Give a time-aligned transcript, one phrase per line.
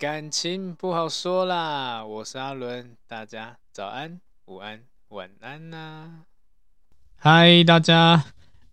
[0.00, 4.80] 感情不好说啦，我是阿伦，大家早安、午安、
[5.10, 6.22] 晚安呐、
[7.16, 8.24] 嗨，大家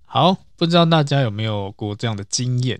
[0.05, 2.79] 好，不知道大家有没有过这样的经验？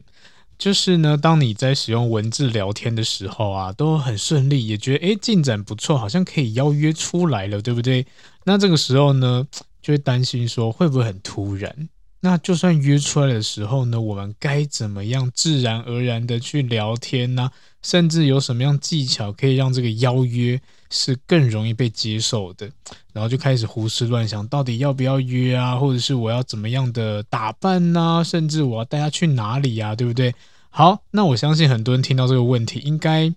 [0.57, 8.07] 就是呢，当你在使用文字聊天的时候啊，都很顺利，也觉得诶进展不错，好像可以邀约出来了，对不对？
[8.45, 9.45] 那这个时候呢，
[9.81, 11.89] 就会担心说会不会很突然？
[12.21, 17.52] 那就算约出来的时候呢，我们该怎么样自然而然的去聊天呢？
[17.87, 20.59] 甚至有什么样技巧可以让这个邀约
[20.89, 22.69] 是更容易被接受的？
[23.13, 25.77] 然后就开始胡思乱想，到底要不要约啊？
[25.77, 28.21] 或者是我要怎么样的打扮呢？
[28.25, 29.95] 甚至我要带他去哪里呀？
[29.95, 30.35] 对不对？
[30.69, 33.33] 好，那我相信很多人听到这个问题，应该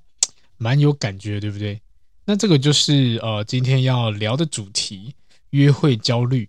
[0.59, 1.81] 蛮有感觉，对不对？
[2.25, 5.15] 那这个就是呃今天要聊的主题：
[5.51, 6.49] 约会焦虑。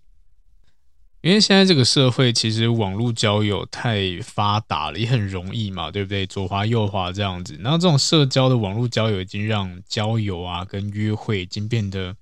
[1.22, 6.26] 因为现在这个社会，其实网络交友太发达了，也很容易嘛，对不对？
[6.26, 12.16] 左滑右滑这样子，然后这种社交的网络交友已经让交友啊跟约会已经变得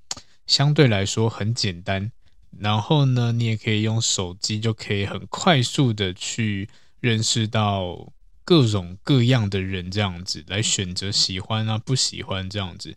[0.47, 2.12] 相对来说很简单。
[2.59, 6.69] 然后呢，你也可以用手机就可以很快速的去
[7.01, 8.12] 认识到
[8.45, 12.95] 各种各样的人，这样子来选择喜欢啊不喜欢这样子。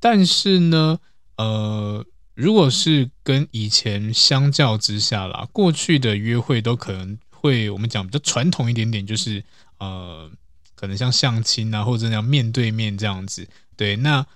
[0.00, 0.98] 但是呢，
[1.36, 2.04] 呃。
[2.34, 9.44] 如果是跟以前相较之下啦，过去的约会都可能会我们讲比较传统一点点，就是
[9.78, 10.30] 呃，
[10.74, 13.48] 可能像相亲啊，或者这样面对面这样子。
[13.76, 14.26] 对，那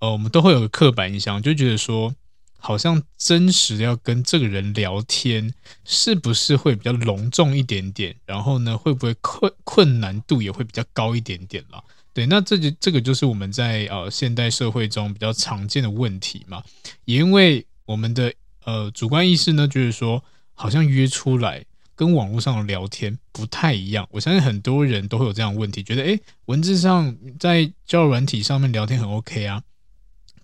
[0.00, 2.14] 呃，我们都会有个刻板印象，就觉得说，
[2.58, 8.16] 好像真实要跟这个人聊天，是不是会比较隆重一点点？
[8.26, 11.82] 然后呢，会不会困困难度也会比较高一点点啦？
[12.16, 16.62] 对，那这就这个就是我们在呃现代社会中比较常见的问题嘛，
[17.04, 18.32] 也因为我们的
[18.64, 21.62] 呃主观意识呢，就是说好像约出来
[21.94, 24.08] 跟网络上的聊天不太一样。
[24.10, 29.62] 我相信很多人都会有这样的问题，觉得诶，文字上在交友软体上面聊天很 OK 啊，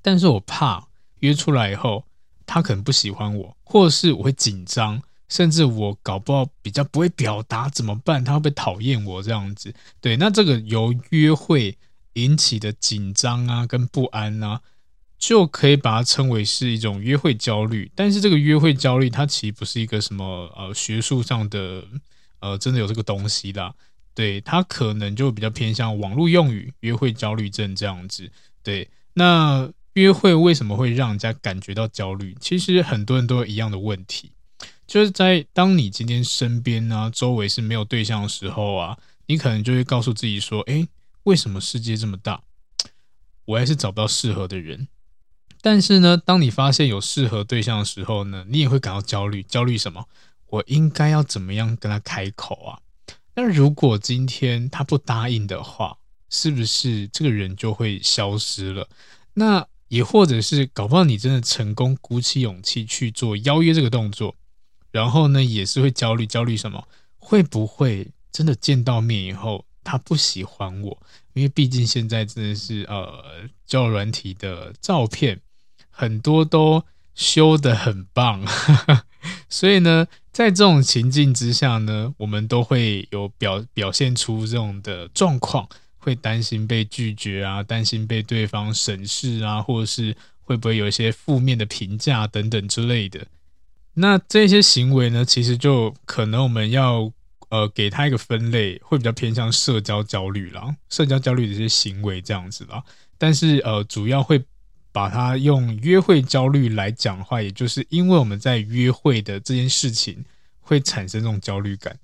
[0.02, 0.86] 但是我怕
[1.20, 2.04] 约出来以后
[2.44, 5.00] 他可能不喜欢我，或是我会紧张。
[5.32, 8.22] 甚至我搞不好比较不会表达怎么办？
[8.22, 9.72] 他会不会讨厌我这样子？
[9.98, 11.78] 对，那这个由约会
[12.12, 14.60] 引起的紧张啊跟不安啊，
[15.18, 17.90] 就可以把它称为是一种约会焦虑。
[17.94, 21.82] 但是这个约会焦虑，它其实不是一个什么呃学术上的
[22.40, 23.74] 呃真的有这个东西啦。
[24.14, 28.30] 对，它可能就比较偏向网络用语“约会焦虑症”这样子。
[28.62, 32.36] 对，那约会为什么会让人家感觉到焦虑？
[32.38, 34.30] 其实很多人都有一样的问题。
[34.92, 40.86] 就是在当你今天身边呢、啊，周围是没有对象的时候啊，你可能就会告诉自己说：“哎，
[41.22, 42.42] 为什么世界这么大，
[43.46, 44.88] 我还是找不到适合的人？”
[45.62, 49.42] 但是呢，当你发现有适合对象的时候呢，你也会感到焦虑。
[49.42, 50.04] 焦虑什么？
[50.50, 52.78] 我应该要怎么样跟他开口啊？
[53.34, 55.96] 那如果今天他不答应的话，
[56.28, 58.86] 是不是这个人就会消失了？
[59.32, 64.36] 那也或者是搞不好你真的成功鼓起勇气去做邀约这个动作。
[64.92, 66.86] 然后呢，也是会焦虑，焦虑什么？
[67.18, 71.02] 会不会真的见到面以后，他不喜欢我？
[71.32, 75.40] 因为毕竟现在真的是呃，交友软体的照片
[75.90, 78.44] 很多都修的很棒，
[79.48, 85.66] 所以呢，在这种情境之下呢，我们都会有表表现出这种的状况，
[85.96, 93.26] 会担心被拒绝啊，担心被对方审视啊，或者是会不会有一些负面的评价等等之类的。
[93.94, 97.12] 那这些行为呢，其实就可能我们要
[97.50, 102.82] 呃给他一个分类，会比较偏向社交焦虑啦，社交焦虑的一些行为这样子啦。
[103.18, 104.42] 但是呃，主要会
[104.92, 110.24] 把它用约会焦虑来讲的话，也就是因为我们在约会的这件事情
[110.60, 111.96] 会产生这种焦虑感。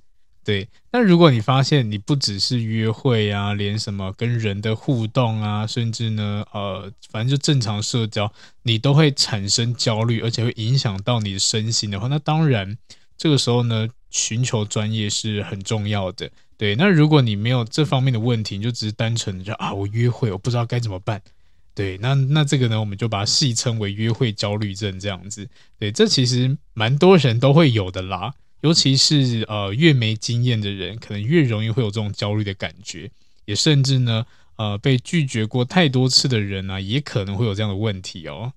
[0.48, 12.78] 对，那如果你发现你不只是约会啊，连什么跟人的互动啊，甚至呢，呃，反正就正常社交，你都会产生焦虑，而且会影响到你的身心的话，那当然
[13.18, 16.30] 这个时候呢，寻求专业是很重要的。
[16.56, 21.20] 对，那如果你没有这方面的问题，你就只是单纯的就啊，我约会，我不知道该怎么办。
[21.74, 25.46] 对，那那这个呢，我们就把它戏称为约会焦虑症这样子。
[25.78, 28.32] 对，这其实蛮多人都会有的啦。
[28.60, 33.10] 尤其是呃越没经验的人，可能越容易会有这种焦虑的感觉，
[33.44, 34.26] 也甚至呢
[34.56, 38.52] 呃被拒绝过太多次的人呢、啊，也可能会有这样的问题哦。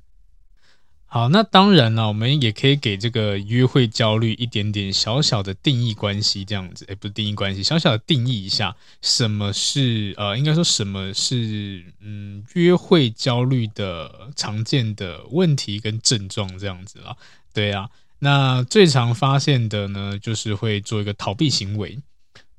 [1.05, 17.17] 好，那当然了，我们也可以给这个约会焦虑一点点小小的定义关系，这样子，诶，不是定义关系，小小的定义一下，什么是呃，应该说什么是嗯约会焦虑的常见的问题跟症状这样子啦，
[17.53, 17.89] 对啊。
[18.23, 21.99] 那最常发现的呢，就是会做一个逃避行为，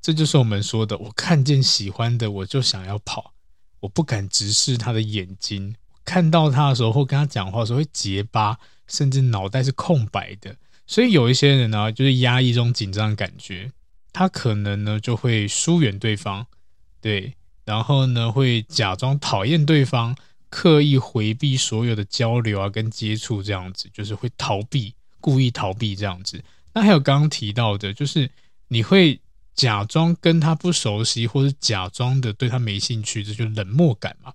[0.01, 3.33] 这就是我们说的，我看见喜欢的我就想要跑，
[3.79, 5.73] 我不敢直视他的眼睛，
[6.03, 10.53] 看到他的时候或跟他讲话的时候会结巴，甚至脑袋是空白的。
[10.85, 13.71] 所以有一些人呢，就是压抑这种紧张感觉，
[14.11, 16.45] 他可能呢就会疏远对方，
[16.99, 20.13] 对，然后呢会假装讨厌对方，
[20.49, 26.43] 刻意回避所有的交流啊跟接触，这样子就是会逃避，故意逃避这样子。
[26.73, 28.29] 那还有刚刚提到的，就是
[28.67, 29.21] 你会
[29.55, 34.33] 假装跟他不熟悉，或者假装的对他没兴趣，这就冷漠感嘛。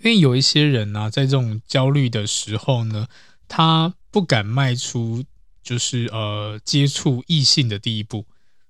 [0.00, 3.06] 因为有一些人呢，在这种焦虑的时候呢，
[3.46, 5.22] 他不敢迈出。
[5.60, 8.24] 就是呃接触异性的第一步，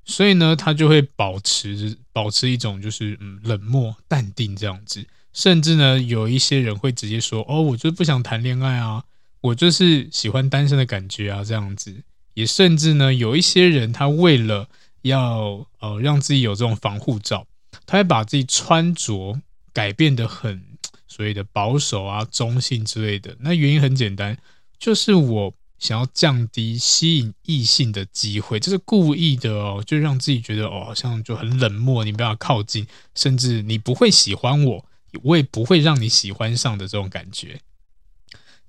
[0.05, 9.05] 所以呢，他就会保持保持一种就是嗯冷漠淡定这样子，甚至呢，有一些人会直接说哦，我就是不想谈恋爱啊，
[9.40, 11.94] 我就是喜欢单身的感觉啊这样子，
[12.35, 14.69] 也甚至呢，有一些人他为了
[15.02, 17.46] 要呃让自己有这种防护罩，
[17.87, 19.40] 他会把自己穿着
[19.73, 20.62] 改变得很
[21.06, 24.37] 所谓的保守啊中性之类的，那原因很简单，
[24.79, 25.55] 就是我。
[25.79, 32.84] 想要降低吸引异性的机会，这是故意的哦，就让自己觉得哦，好像就很冷漠，你不要靠近，
[33.14, 34.84] 甚至你不会喜欢我，
[35.23, 37.61] 我也不会让你喜欢上的这种感觉。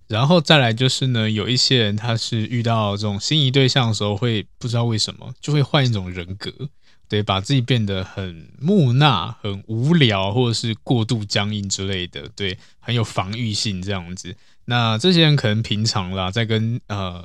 [0.09, 6.51] 然后再来就是呢，有一些人他是遇到这种心仪对象的时候，会不知道为什么就会换一种人格，
[7.07, 14.35] 对，把自己变得很木讷、很无聊，或者是过度僵硬之类的，对，很有防御性这样子。
[14.65, 17.23] 那这些人可能平常啦，在跟呃，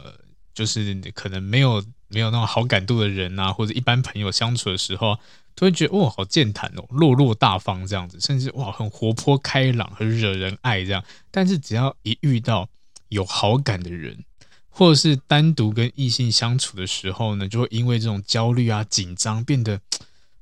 [0.54, 5.18] 就是可能没有没有那种好感度的人啊，或者一般朋友相处的时候，
[5.54, 11.04] 都会觉得哇，好健谈哦，落落大方这样子，甚至哇，很活泼开朗，很惹人爱这样。
[11.30, 12.68] 但是只要一遇到
[13.08, 14.24] 有好感的人，
[14.68, 19.80] 或者是单独跟异性相处的时候呢，就会因为这种焦虑啊、紧张，变得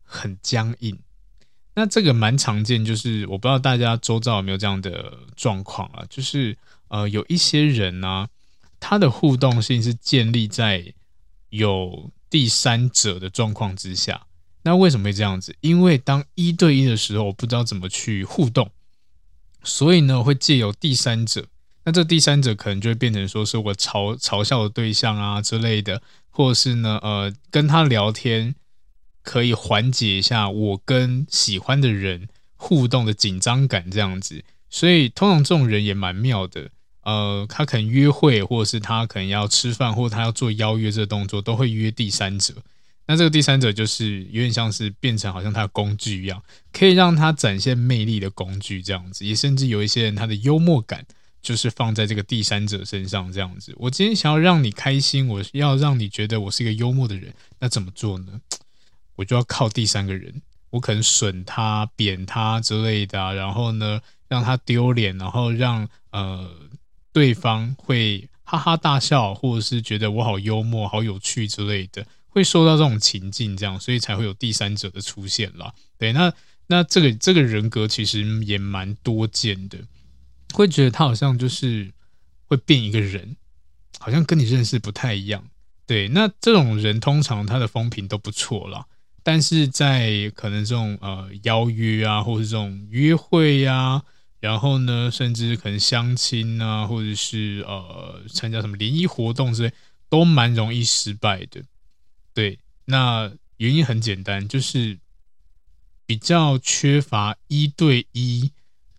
[0.02, 0.98] 很僵硬。
[1.74, 6.56] 那这个蛮常见，就是我不知道大家周遭有没有这样的状况啊，就是。
[6.88, 8.28] 呃，有一些人呢、啊，
[8.78, 10.92] 他的互动性是建立在
[11.48, 14.26] 有第三者的状况之下。
[14.62, 15.54] 那为什么会这样子？
[15.60, 18.70] 因为当一对一的时候，我不知道怎么去互动，
[19.62, 21.46] 所以呢，会借由第三者。
[21.84, 26.00] 那这第三者可能就会变成说是我嘲嘲笑的对象啊之类的，
[26.30, 28.54] 或者是呢，呃，跟他聊天
[29.22, 34.44] 可以缓解一下我跟喜欢的人互动的紧张感这样子。
[34.70, 36.70] 所以通常这种人也蛮妙的。
[37.02, 42.54] 呃，他可能约会，或者是他可能要吃饭，或者他要做邀约这动作，都会约第三者。
[43.06, 49.26] 那这个第三者就是有点像是变成好像他的工具一样，可以让他展现魅力的工具这样子。
[49.26, 51.04] 也甚至有一些人，他的幽默感
[51.42, 53.74] 就是放在这个第三者身上这样子。
[53.76, 58.40] 我今天想要让你开心，我要让你觉得我是一个幽默的人，那怎么做呢？
[59.16, 66.50] 我就要靠第三个人，我可能损他、贬他之类的，然后呢，让他丢脸，然后让呃。
[67.14, 75.72] 对方会哈哈大笑，或者是觉得我好幽默、好有趣之类的，会受到这种情境，这样，所以才会有第三者的出现啦。
[75.98, 76.32] 对，那
[76.66, 79.78] 那这个这个人格其实也蛮多见的，
[80.54, 81.92] 会觉得他好像就是
[82.46, 83.36] 会变一个人，
[83.98, 85.44] 好像跟你认识不太一样。
[85.86, 88.86] 对，那这种人通常他的风评都不错啦，
[89.22, 94.02] 但是在可能这种呃邀约啊，或是这种约会呀、啊。
[94.40, 99.72] 然后呢，甚至可能相亲啊，或者是呃参加什么联谊活动之类，
[100.08, 101.62] 都蛮容易失败的。
[102.34, 104.98] 对，那原因很简单，就是
[106.06, 108.52] 比较缺乏一对一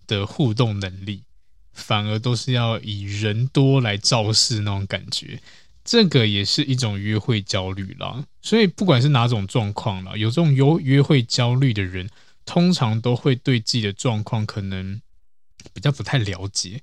[0.07, 1.23] 的互动能力，
[1.71, 5.41] 反而都是要以人多来造势那种感觉。
[5.83, 8.25] 这个也是一种约会焦虑啦。
[8.41, 12.09] 所以不管是哪种状况啦，有这种有约会焦虑的人，
[12.45, 15.01] 通常都会对自己的状况可能。
[15.73, 16.81] 比较不太了解，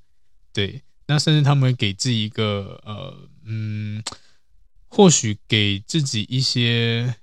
[0.55, 3.15] 对，那甚至他们给自己一个呃
[3.45, 4.03] 嗯，
[4.91, 7.15] 或许给自己一些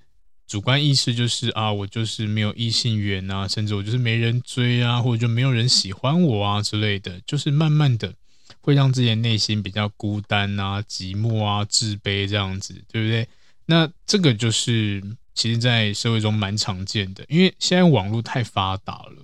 [0.48, 8.16] 主观意识，就是啊，我就是没有异性缘啊，甚至我就是没人追啊，或者就没有人喜欢我啊之类的，就是慢慢的
[8.62, 13.28] 会让自己的内心比较孤单啊、寂寞啊、自卑这样子，对不对？
[13.66, 15.04] 那这个就是
[15.36, 19.24] 其实，在社会中蛮常见的，因为现在网络太发达了。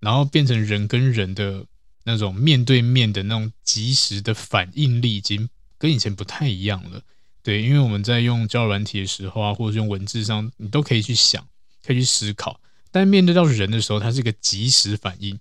[0.00, 1.66] 然后变成人跟人的
[2.04, 7.02] 那种面对面的那种即时的反应力，已经跟以前不太一样了。
[7.48, 11.42] 对，因为我们在用交友软体的时候啊，或者是用文字上，你都可以去想，
[11.82, 12.60] 可以去思考。
[12.90, 15.40] 但面对到人的时候，它是一个即时反应，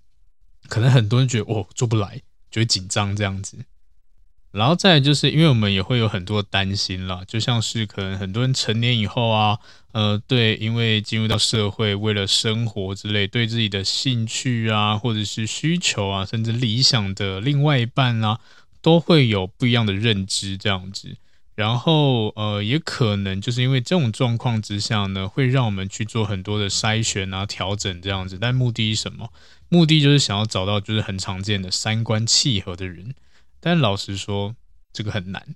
[0.70, 3.58] 可能很多人觉得哦做不来，就会紧张这样子。
[4.52, 9.60] 然后再就是因为我们也会有很多担心啦，就像是可能很多人成年以后啊，
[9.92, 18.40] 呃，对，因为进入到社会，为了生活之类，对自己的兴趣啊，或者是需求啊，甚至理想的另外一半啊，
[18.82, 21.18] 都会有不一样的认知这样子。
[21.58, 28.38] 然后呃，也可能就是因为这种状况之下呢，会让我们去做很多的筛选啊、调整这样子。
[28.40, 29.34] 但目的是什么？
[29.68, 33.16] 目的就是想要找到就是很常见的三观契合的人。
[33.60, 34.56] 但老实说，
[34.94, 35.56] 这个很难。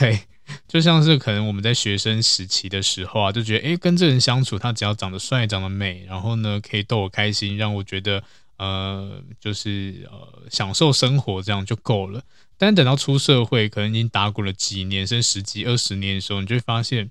[0.00, 0.18] 对，
[0.66, 8.20] 就像是可能我们在学生时期的时候啊，就觉得，诶，跟这人相处，他只要长得帅、长得美，然后呢，可以逗我开心，让我觉得，
[8.58, 12.20] 呃，就是呃，享受生活，这样就够了。
[12.58, 17.10] 但等到出社会，可能已经打鼓了几年，甚至十几、二十年的时候，你就会发现，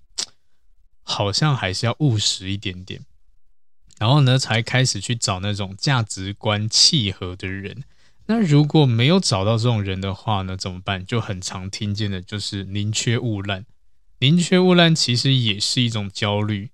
[1.04, 3.06] 好像还是要务实一点点。
[4.00, 7.84] 然后呢，才开始去找那种价值观契合的人。
[8.26, 11.06] 那如果没有找到这种人的话呢，怎么办？
[11.06, 13.66] 就很常听见的就是宁缺毋滥。
[14.20, 16.72] 宁缺毋滥其实也是一种焦虑，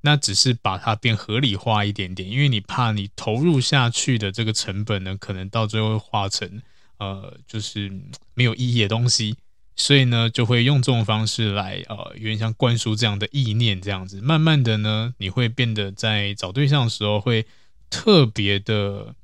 [0.00, 6.60] 那只是把它变合理化一点点，因为你怕你投入下去的这个成本呢，可能到最后会化成
[6.98, 7.92] 呃，就是
[8.34, 9.36] 没有意义的东西，
[9.76, 17.46] 所以呢，就会用这种方式来呃，有点像灌输这样的意念，这样子，慢慢的呢，你会变得在找对象的时候会
[17.90, 19.14] 特别的。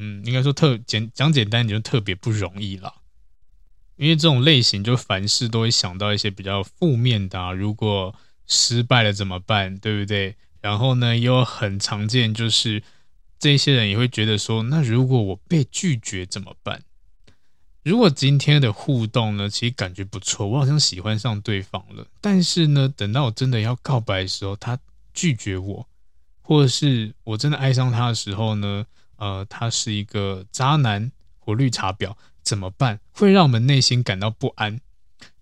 [0.00, 2.94] 嗯，应该说特简讲简单点，就特别不容易啦。
[3.96, 8.14] 因为这种类型，就凡事都会想到一些比较负面的啊，如果
[8.46, 10.36] 失败了怎么办，对不对？
[10.60, 12.80] 然后呢，又很常见，就是
[13.40, 16.84] 这些人也会觉得说，那如果我被拒绝怎么办？
[17.82, 24.78] 如果今天的互动呢，其实感觉不错，我好像喜欢上对方了，但是呢，等到我真的要告白的时候，他
[25.14, 25.88] 拒绝我，
[26.42, 28.84] 或者是我真的爱上他的时候呢？
[29.16, 33.00] 呃，他是一个渣男或绿茶婊，怎么办？
[33.10, 34.80] 会让我们内心感到不安。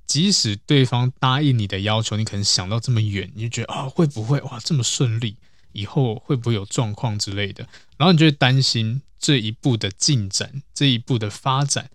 [0.07, 5.37] 即使对方答应你的要求，你可能想到这么远，你就觉得啊、会不会哇这么顺利？
[5.73, 7.69] 以后会不会有状况之类的？
[7.99, 11.91] 然后你就会担心这一步的进展，这一步的发展，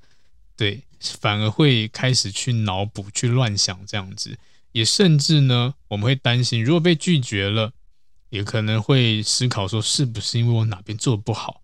[0.61, 4.37] 对，反而会开始去脑补、去乱想这样子。
[4.73, 7.73] 也甚至呢，我们会担心，如果被拒绝了，
[8.29, 11.63] 也可能会思考说，是不是因为我哪边做不好？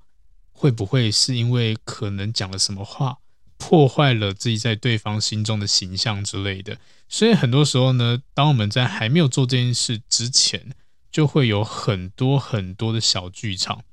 [0.51, 3.19] 会不会是因为可能讲了什么话，
[3.59, 6.79] 破坏了自己在对方心中的形象之类的？
[7.07, 10.73] 所以很多时候呢，当我们在还没有做这件事之前，
[11.11, 13.83] 就会有很多很多的小剧场，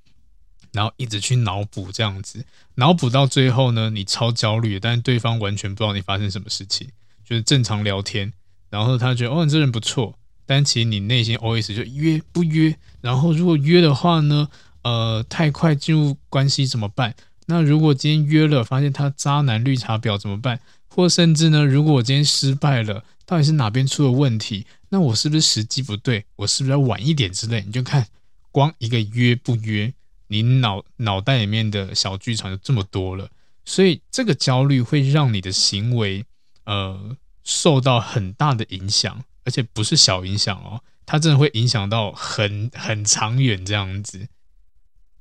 [0.75, 6.88] 然后一直去脑补这样子，脑补到最后呢，你超焦虑，但是对方完全不知道你发生什么事情，
[7.25, 8.33] 就是正常聊天，
[8.69, 12.76] 然后他觉得哦，你这人不错，但其实你内心 OS 就约不约？
[13.00, 14.49] 然后如果约的话呢？
[14.83, 17.14] 呃，太快进入关系怎么办？
[17.47, 20.61] 那如果今天约了，发现他渣男绿茶婊怎么办？
[20.88, 24.66] 或甚至呢，如果我今天失败了，到底是哪边出了问题？
[24.90, 26.26] 那我是不是时机不对？
[26.37, 27.62] 我是不是要晚一点之类？
[27.64, 28.07] 你就看，
[28.52, 29.90] 光一个约不约，
[30.28, 33.28] 你脑脑袋里面的小剧场就这么多了。
[33.64, 36.25] 所以这个焦虑会让你的行为，
[36.64, 44.28] 呃，受到很大的影响，而且不是小影响哦，它真的会影响到很很长远这样子。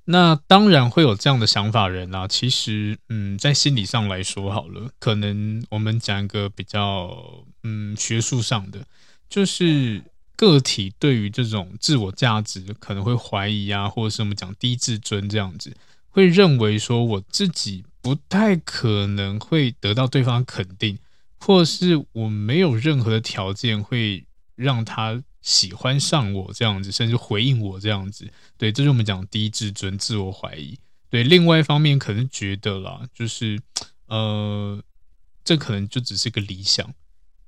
[0.05, 8.85] 那当然会有这样的想法人啦、其实，嗯，在心理上来说好了，可能我们讲一个比较，嗯，学术上的，
[9.29, 10.03] 就是
[10.35, 15.75] 个体对于这种自我价值可能会怀疑啊，或者是我们讲低自尊这样子，
[16.09, 20.97] 会认为说我自己不太可能会得到对方肯定，
[21.39, 24.25] 或是我没有任何的条件会
[24.55, 25.23] 让他。
[25.43, 30.79] 喜欢上我这样子，甚至回应我这样子，对，这是我们讲低自尊、自我怀疑。
[31.09, 33.61] 对，另外一方面可能觉得啦，就是
[34.05, 34.81] 呃，
[35.43, 36.93] 这可能就只是个理想，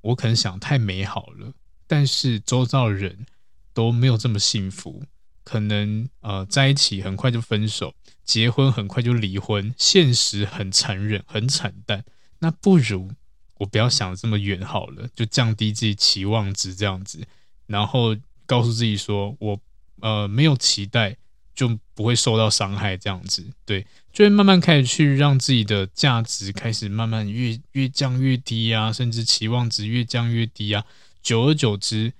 [0.01, 1.53] 我可能想太美好了，
[1.87, 3.25] 但是周遭的人
[3.73, 5.03] 都没有这么幸福，
[5.43, 12.03] 可能呃在一起很快就分手，结婚很快就离婚，现实很残忍、很惨淡。
[12.39, 13.11] 那不如
[13.57, 17.25] 我不要想这么远好了，就降低自己期望值这样子。
[17.67, 18.15] 然后
[18.45, 19.59] 告诉自己说，我
[20.01, 21.17] 呃没有期待，
[21.55, 30.85] 就不会受到伤害，这样子，对，就会慢慢开始去让自己的价值开始慢慢越越降越低啊，甚至期望值越降越低啊，
[31.25, 32.13] 久而久之，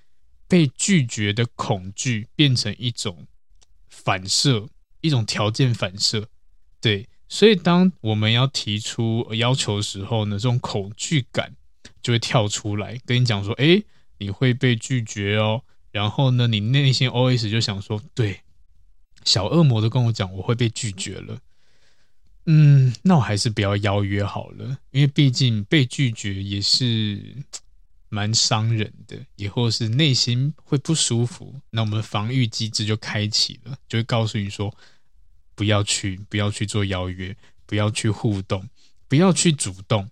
[0.48, 3.28] 被拒绝的恐惧变成一种
[3.88, 4.68] 反射，
[5.02, 6.28] 一种条件反射，
[6.82, 11.56] 对，所以当我们要提出要求的时候呢，这种恐惧感
[12.02, 13.86] 就会跳出来跟你讲说，诶。
[14.18, 18.40] 你会被拒绝哦，然后呢，你内心 OS 就想说，对，
[19.26, 21.40] 小恶魔都跟我讲我会被拒绝了，
[22.46, 27.36] 嗯，那我还是不要邀约好了，因为毕竟被拒绝也是
[28.16, 31.60] 蛮伤人的，以后是内心会不舒服。
[31.72, 34.74] 那我们防御机制就开启了，就会告诉你说，
[35.54, 38.70] 不要去，不要去做邀约，不要去互动，
[39.10, 40.10] 不要去主动，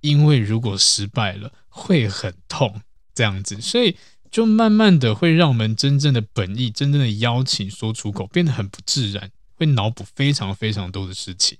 [0.00, 2.80] 因为如果失败了会很痛，
[3.14, 3.98] 这样子，所以
[4.30, 9.30] 就慢慢的会让我们真正的本意、真正的邀请说出口变得很不自然。
[9.60, 11.58] 会脑补非常非常多的事情。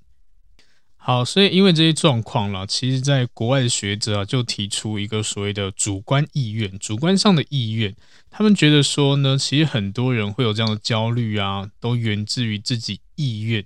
[1.03, 7.95] 好，所以因为这些状况啦，其实在国外的学者啊，就提出一个所谓的主观意愿，主观上的意愿。
[8.29, 13.65] 他们觉得说呢，其实很多人会有这样的焦虑啊，都源自于自己意愿。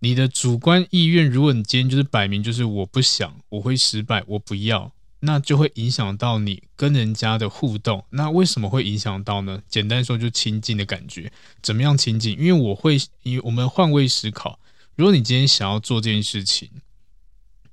[0.00, 4.90] 你的主观意愿，如果你今天就是摆明就是我不想，我会失败，我不要。
[5.20, 8.04] 那就会影响到你跟人家的互动。
[8.10, 9.62] 那为什么会影响到呢？
[9.68, 11.30] 简单说，就亲近的感觉。
[11.62, 12.36] 怎么样亲近？
[12.36, 14.58] 因为我会，因为我们换位思考。
[15.00, 16.68] 如果你今天想要做这件事情，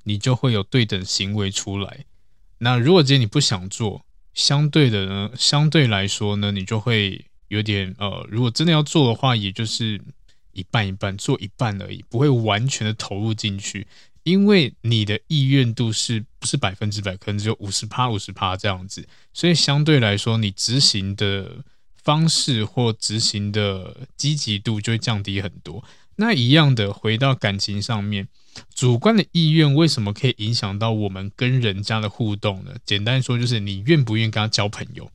[0.03, 2.05] 你就会有对等行为出来。
[2.59, 10.01] 那如果今天你不想做，相对的呢，相对来说呢，你就会有点呃，如果真的要做的话，也就是
[10.53, 13.85] 一半一半，做一半而已，不会完全的投入进去。
[14.23, 21.61] 因为你的意愿度是不是百分之百，可能只有五十趴、五十趴这样子，所以相对来说，你执行的
[22.01, 25.83] 方式或执行的积极度就会降低很多。
[26.17, 28.27] 那一样的，回到感情上面，
[28.75, 32.75] 主观的意愿为什么可以影响到我们跟人家的互动呢？
[32.85, 35.09] 简单说，就是你愿不愿意跟他交朋友。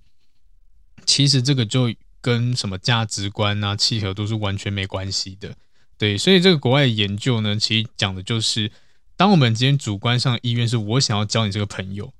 [1.04, 5.54] 其实这个就跟什么价值观啊、契合度是完全没关系的。
[5.99, 8.73] 对，所以这个国外的研究呢，其实讲的就是。
[9.14, 12.12] 当我们今天主观上意愿是我想要交你这个朋友，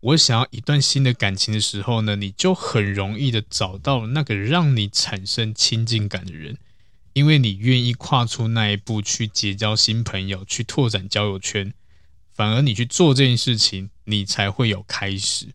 [0.00, 6.56] 我想要一段新的感情的时候呢，你就很容易的找到那个让你产生亲近感的人，
[7.18, 11.74] 因为你愿意跨出那一步去结交新朋友，去拓展交友圈，
[12.32, 15.48] 反而你去做这件事情，你才会有开始。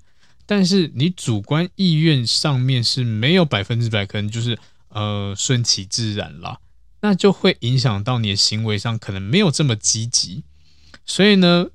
[0.45, 6.60] 但是你主观意愿上面是没有百分之百，可能就是呃顺其自然啦，
[6.99, 10.43] 那就会影响到你的行为上可能没有这么积极。
[11.06, 11.67] 所以呢，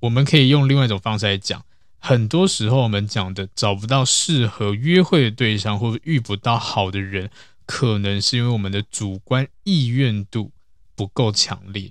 [0.00, 1.64] 我们可以用另外一种方式来讲，
[1.98, 7.30] 很多时候我们讲的找不到适合约会的对象，或者遇不到好的人，
[7.72, 10.52] 可能是因为我们的主观意愿度
[10.94, 11.90] 不够强烈。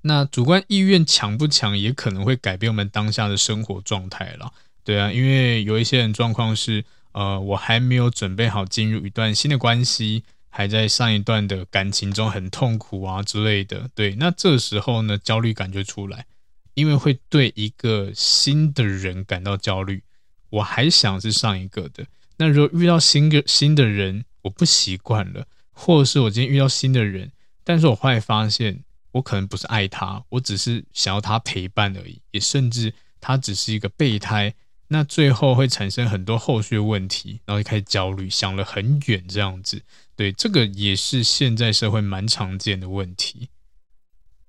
[0.00, 4.50] 那主观意愿强不强，也可能会改变我们当下的生活状态了。
[4.82, 10.24] 对啊，因为有一些人状况是，呃，我还没有准备好进入一段新的关系。
[10.48, 16.24] 还在上一段的感情中很痛苦啊之类的，对，那这时候呢，焦虑感就出来，
[16.72, 20.02] 因为会对一个新的人感到焦虑。
[20.48, 22.06] 我还想是上一个的，
[22.38, 27.30] 那如果遇到新个新的人，我不习惯了，或者是我今天遇到新的人，
[27.62, 28.82] 但是我后来发现，
[29.12, 34.54] 我可能不是爱他，我只是想要他陪伴而已，也甚至他只是一个备胎，
[34.88, 39.82] 那最后会产生很多后续问题，然后就开始焦虑，想了很远这样子。
[40.16, 43.50] 对，这个也是现在社会蛮常见的问题，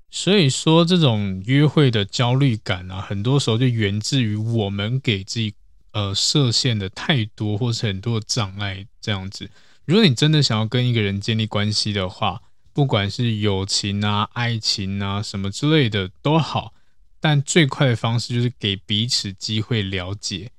[0.09, 5.53] 所以说这种约会的焦虑感啊，很多时候就源自于我们给自己
[5.91, 9.49] 呃设限的太多，或是很多障碍这样子。
[9.89, 16.75] 如果你真的想要跟一个人建立关系的话，不管是友情啊、爱情啊什么之类的都好，
[17.19, 20.51] 但最快的方式就是给彼此机会了解。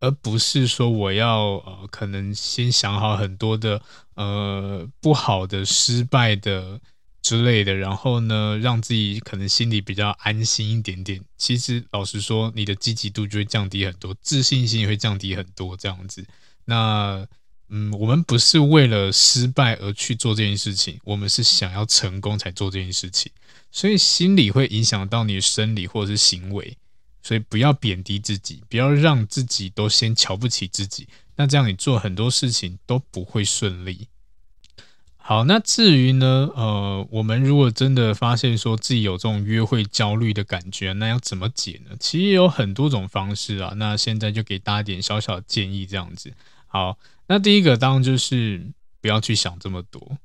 [0.00, 3.80] 而不是说我要呃，可能先想好很多的
[4.16, 6.78] 呃不好的、失败的
[7.22, 11.22] 之类的，然后呢，让自己可能心里比较安心一点点。
[11.38, 16.26] 其实老实说，你的积极度就会降低很多，自信心也会降低很多，这样子。
[16.66, 17.26] 那
[17.68, 23.30] 嗯，我们不是为了失败而去做这件事情，我们是想要成功才做这件事情，
[23.70, 26.76] 所以心理会影响到你生理或者是行为。
[27.26, 34.08] 所以不要贬低自己，不要让自己都先瞧不起自己，那这样你做很多事情都不会顺利。
[35.16, 41.96] 好，那至于呢，呃，我们如果真的发现说自己有这种约会焦虑的感觉，那要怎么解呢？
[41.98, 43.72] 其实有很多种方式啊。
[43.78, 46.30] 那现在就给大家点小小的建议，这样子。
[46.66, 48.66] 好，那第一个当然就是
[49.00, 50.18] 不要去想这么多，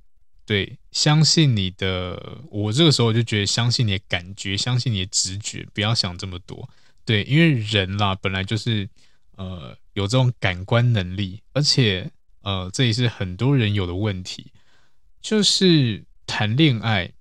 [0.46, 2.40] 对，相信你的。
[2.50, 6.68] 我这个时候就觉得，相信你的感觉，相信你的直觉，不要想这么多。
[7.06, 8.90] 对，因为人啦，本来就是
[9.36, 14.52] 呃有这种感官能力，而且呃这也是很多人有的问题，
[15.22, 17.12] 就是谈恋爱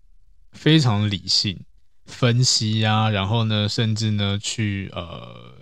[0.53, 1.61] 非常理性
[2.05, 5.55] 分析啊，然后呢，甚至呢去呃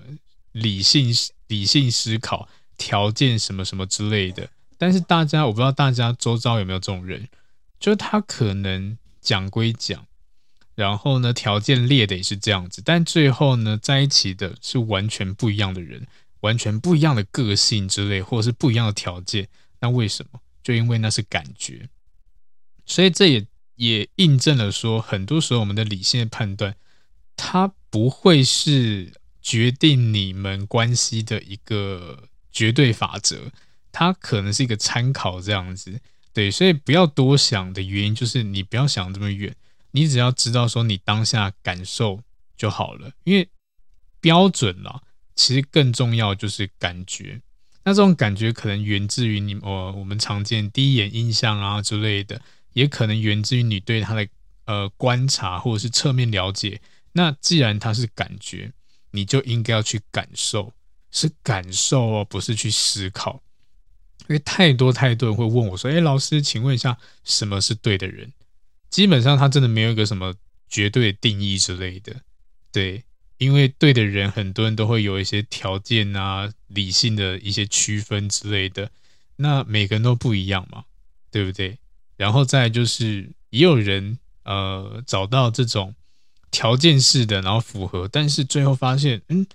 [0.53, 1.15] 理性
[1.49, 4.49] 理性思考条件什么什么之类的。
[4.79, 7.29] 但是大家，我不知道大家周遭有没有这种人，
[7.81, 10.07] 就是他可能讲归讲，
[10.75, 16.07] 然后呢，条件列的也是这样子，但最后呢，在一起的是完全不一样的人，
[16.41, 19.49] 完全不一样的个性之类，或者是不一样的条件。
[19.81, 20.41] 那为什么？
[20.63, 21.89] 就因为那是感觉。
[22.85, 26.77] 所以这也也印证了说，很多时候我们的理性的判断，
[27.35, 33.53] 它不会是决定你们关系的一个绝对法则，
[33.93, 36.01] 它可能是一个参考这样子。
[36.33, 39.55] 对，所以不要多想的原因就是你不要想这么远。
[39.91, 42.23] 你只要知道说你当下感受
[42.57, 43.47] 就好了，因为
[44.23, 45.03] 标准啦，
[45.35, 47.43] 其实更重要就是感觉。
[47.85, 52.41] 那这种感觉可能源自于你哦，我们常见第一眼印象啊之类的，
[52.73, 54.27] 也可能源自于你对他的
[54.65, 56.81] 呃观察或者是侧面了解。
[57.13, 58.73] 那既然它是感觉，
[59.11, 60.73] 你就应该要去感受，
[61.17, 63.43] 是感受哦，不是去思考。
[64.29, 68.31] 因为太多太多人会问我说：“哎，老师，请问一下，什么是对的人？”
[68.91, 70.35] 基本上他真的没有一个什么
[70.69, 72.15] 绝对的定义之类的，
[72.71, 73.03] 对，
[73.39, 78.91] 因为对的人很多人都会有一些条件啊、理性的一些区分之类的，
[79.37, 80.85] 那每个人都不一样嘛，
[81.31, 81.79] 对不对？
[82.17, 85.95] 然后再就是也有人呃找到这种
[86.51, 89.47] 条件式的，然后符合，但是最后发现嗯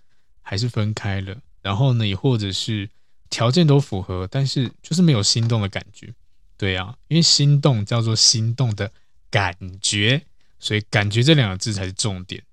[0.41, 2.89] 还是分开了，然后呢也或者是
[3.29, 6.13] 条件都符合，但是就是没有心动的感觉，
[6.57, 8.91] 对啊，因为心动叫做心动的。
[9.31, 10.25] 感觉，
[10.59, 12.43] 所以感觉这两个字才是重点。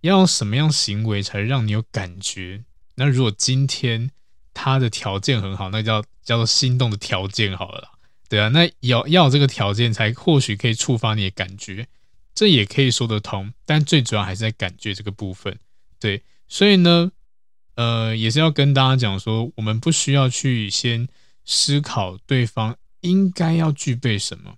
[0.00, 2.64] 要用什么样行为才让你有感觉？
[2.96, 4.10] 那如果今天
[4.52, 7.90] 他的条件很好，那叫叫做心动的条件好了啦，
[8.28, 8.48] 对啊。
[8.48, 11.86] 那要要有这个条件，才或许可以触发你的感觉，
[12.34, 13.52] 这也可以说得通。
[13.64, 15.56] 但最主要还是在感觉这个部分，
[16.00, 16.24] 对。
[16.48, 17.12] 所以呢，
[17.74, 21.08] 呃，也是要跟大家讲说，我们不需要去先
[21.44, 24.56] 思考对方应该要具备什么。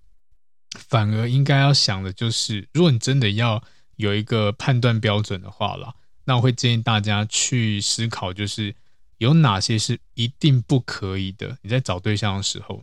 [0.74, 3.62] 反而应该要想的就是，如果你真的要
[3.96, 5.94] 有一个判断标准的话啦，
[6.24, 8.74] 那我会建议大家去思考，就是
[9.18, 11.58] 有哪些是一定不可以的。
[11.60, 12.82] 你在找对象的时候，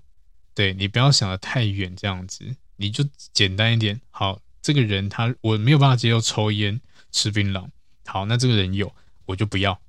[0.53, 3.99] 对，你不要想的太远，这样子你就简单一点。
[4.11, 6.79] 好，这个人他我没有办法接受抽烟、
[7.11, 7.67] 吃槟榔。
[8.05, 8.93] 好，那这个人有，
[9.25, 9.81] 我就不要。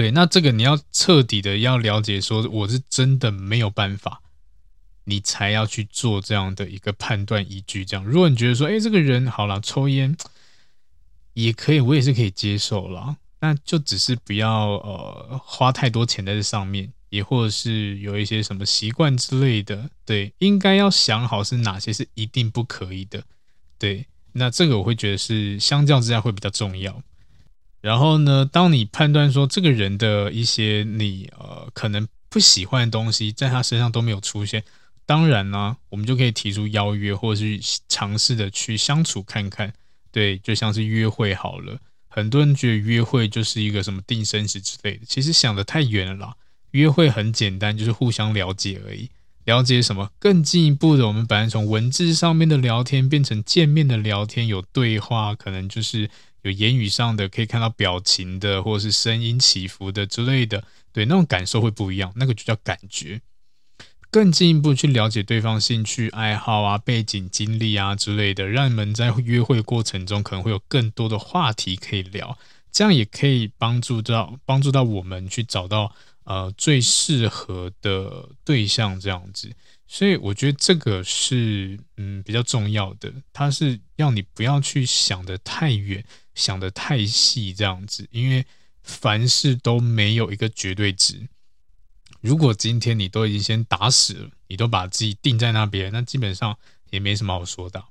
[0.00, 4.22] 对，那这个你要彻底的要了解，说我是真的没有办法。
[5.04, 7.84] 你才要去做这样的一个判断依据。
[7.84, 10.16] 这样，如果你觉得说，哎，这个人好了，抽烟
[11.34, 13.18] 也可以，我也是可以接受了。
[13.40, 19.90] 那就只是不要呃花太多钱在这上面，也或者是有一些什么习惯之类的。
[20.06, 23.22] 对，应该要想好是哪些是一定不可以的。
[23.78, 27.02] 对，那这个我会觉得是相较之下会比较重要。
[27.80, 34.62] 然后呢，当你判断说这个人的一些你呃可能不喜欢的东西在他身上都没有出现。
[35.06, 39.72] 当然呢、我们就可以提出邀约，或者是尝试的去相处看看。
[40.12, 41.78] 对，就像是约会好了。
[42.08, 46.34] 很多人觉得约会就是一个什么定生死之类的，其实想得太远了啦。
[46.72, 49.10] 约会很简单，就是互相了解而已。
[49.44, 50.10] 了解什么？
[50.18, 56.08] 更进一步的，我们本来从文字上面的聊天变成见面的聊天，有对话，可能就是
[56.42, 60.64] 有言语上的，可以看到表情的，或者是声音起伏的之类的。
[60.92, 63.20] 对，那种感受会不一样，那个就叫感觉。
[64.10, 72.36] 更进一步去了解对方兴趣爱好啊、背景经历啊之类的，让你们在约会过程中可能会有更多的话题可以聊，
[72.72, 79.52] 这样也可以帮助到帮助到我们去找到呃最适合的对象这样子。
[79.92, 88.46] 所以我觉得这个是嗯比较重要的，它是要你不要去想得太远、想得太细这样子，因为
[88.84, 91.28] 凡事都没有一个绝对值。
[92.20, 96.56] 如果今天你都已经先打死了，你都把自己定在那边，那基本上
[96.90, 97.82] 也没什么好说的，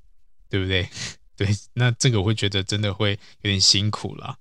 [0.48, 0.88] 对不对？
[1.36, 4.38] 对，那这个我会觉得真的会有点辛苦啦。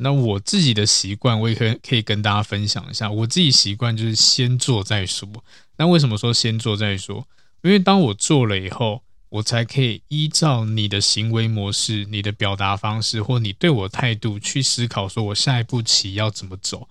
[0.00, 3.10] 那我自己的习惯，我也可以可以跟大家分享一下。
[3.10, 5.28] 我自己习惯就是先做再说。
[5.76, 7.26] 那为什么说先做再说？
[7.62, 16.88] 因为当我做了以后，我才可以依照你的行为模式、你的表达方式或你对我态度去思考，说我下一步棋要怎么走。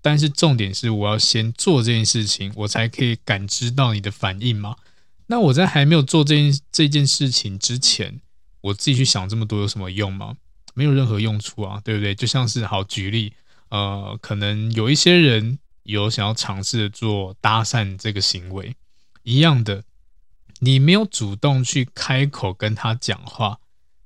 [0.00, 4.76] 但是重点是，我要先做这件事情，我才可以感知到你的反应嘛。
[5.26, 8.20] 那我在还没有做这件这件事情之前，
[8.60, 10.36] 我自己去想这么多有什么用吗？
[10.74, 12.14] 没有任何用处啊，对不对？
[12.14, 13.32] 就像是好举例，
[13.70, 18.76] 呃，可能有一些人有想要尝试做搭讪这个行为
[19.22, 19.84] 一样的，
[20.58, 23.58] 你没有主动去开口跟他讲话，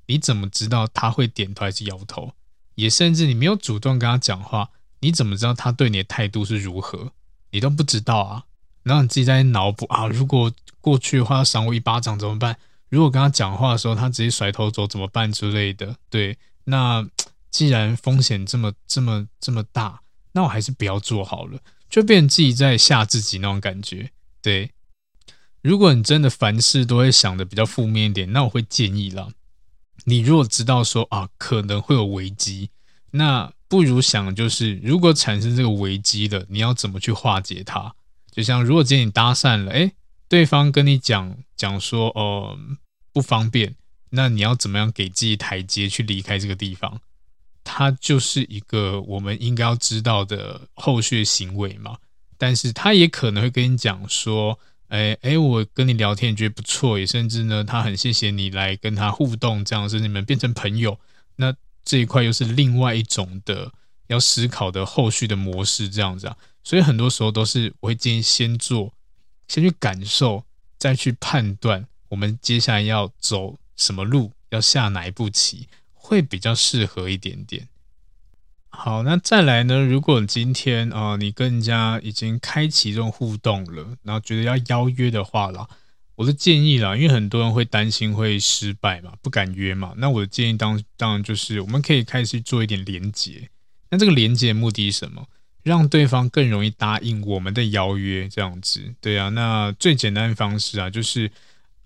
[0.07, 2.33] 你怎么知道他会点头还是摇头？
[2.77, 4.71] 也甚至你没有主动跟他讲话。
[5.01, 7.13] 你怎么知道他对你的态度是如何？
[7.53, 8.45] 你都不知道啊。
[8.83, 12.57] 然后你自己在脑补啊，如果过去的话要赏我一巴掌怎么办？
[12.89, 15.95] 如果跟他讲话的时候，他直接甩头走怎么办之类的？
[16.11, 16.37] 对，
[16.71, 17.09] 那
[17.51, 20.03] 既然风险这么这么这么大，
[20.33, 24.11] 那我还是不要做好了，就变成自己在吓自己那种感觉。
[24.43, 24.71] 对，
[25.63, 29.29] 如果你真的凡事都会想的比较负面一点，那我会建议啦，
[30.05, 32.71] 你如果知道说啊可能会有危机，
[33.13, 37.95] 那不如想就是如果产生这个危机了，你要怎么去化解它？
[38.31, 39.93] 就像如果今天你搭讪了，诶，
[40.29, 42.59] 对方跟你讲讲说，哦、
[43.13, 43.75] 不方便，
[44.11, 47.01] 那你要怎么样给自己台阶去离开这个地方？
[47.65, 51.99] 它就是一个我们应该要知道的后续行为嘛。
[52.39, 60.99] 但是他也可能会跟你讲说，诶诶，我跟你聊天觉得不错，也甚至呢，他很谢谢你来跟他互动，这样是你们变成朋友。
[61.37, 63.73] 那这一块又是另外一种的
[64.07, 66.37] 要思考的后续的模式，这样子啊。
[66.63, 68.95] 所以很多时候都是我会建议先做，
[69.49, 70.45] 先去感受，
[70.79, 77.69] 再去判断我们接下来要走什么路，要下哪一步棋，会比较适合一点点。
[78.69, 79.81] 好，那再来呢？
[79.87, 85.67] 如果今天啊、你跟人家已经开启这种互动了，然后觉得要邀约的话啦，
[86.17, 89.95] 我的建议啦，因为很多人会担心会失败嘛，不敢约嘛。
[89.97, 93.49] 那我的建议当当然就是我们可以开始做一点连接。
[93.91, 95.27] 那这个连接目的是什么？
[95.65, 99.29] 让对方更容易答应我们的邀约，这样子，对啊。
[99.31, 101.31] 那最简单的方式啊，就是，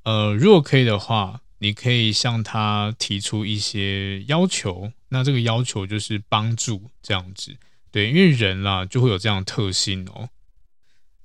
[0.04, 4.92] 呃，如果可以的话，你可以向他提出一些要求。
[5.08, 7.56] 那这个要求就是帮助，这样子，
[7.90, 10.28] 对，因为人啦就会有这样的特性哦。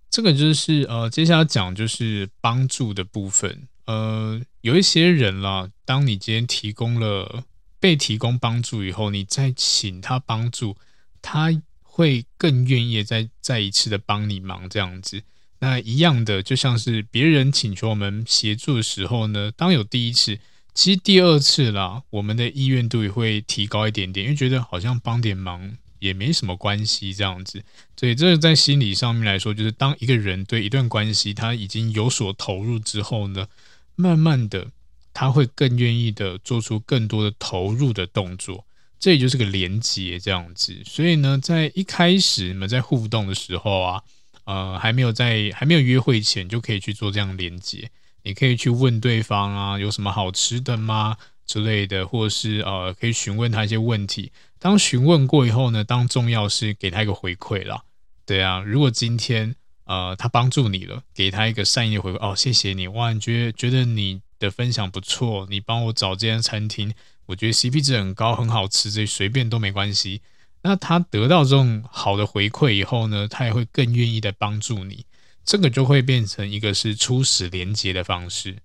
[0.09, 3.67] 这个就是呃，接下来讲就是帮助的部分。
[3.85, 7.43] 呃，有一些人啦，当你今天提供了
[7.79, 10.77] 被提供帮助以后，你再请他帮助
[11.21, 11.61] 他。
[11.97, 15.23] 会更愿意再再一次的帮你忙这样子，
[15.59, 20.39] 那一样的就像是别人请求我们协助的时候呢，当有第一次，
[20.73, 27.63] 其实第二次啦，我们的意愿度也会提高一点点，因为觉得好像帮点忙也没什么关系这样子。
[27.95, 33.47] 所以这在心理上面来说，就是当一个人对一段关系他已经有所投入之后呢，
[33.95, 34.67] 慢慢的
[35.13, 38.65] 他会更愿意的做出更多的投入的动作。
[38.99, 44.01] 这也就是个连接这样子，所以呢，在一开始你们在互动的时候啊，
[44.47, 47.91] 呃，还没有在还没有约会前，就可以去做这样连接。
[48.23, 54.31] 你可以去问对方啊，有什么好吃的吗之类的，或者是呃，可以询问他一些问题。
[54.57, 57.83] 当询问过以后呢，当重要是给他一个回馈啦。
[58.25, 66.93] 对啊，如果今天呃他帮助你了，给他一个善意的回馈，哦，谢谢你，哇，你觉得觉得你的分享不错，你帮我找这间餐厅。
[67.27, 70.21] 我觉得 CP 值很高，很好吃，这随便都没关系。
[70.67, 75.05] 那他得到这种好的回馈以后呢，他也会更愿意的帮助你。
[75.45, 78.57] 这个就会变成一个是初始连接的方式。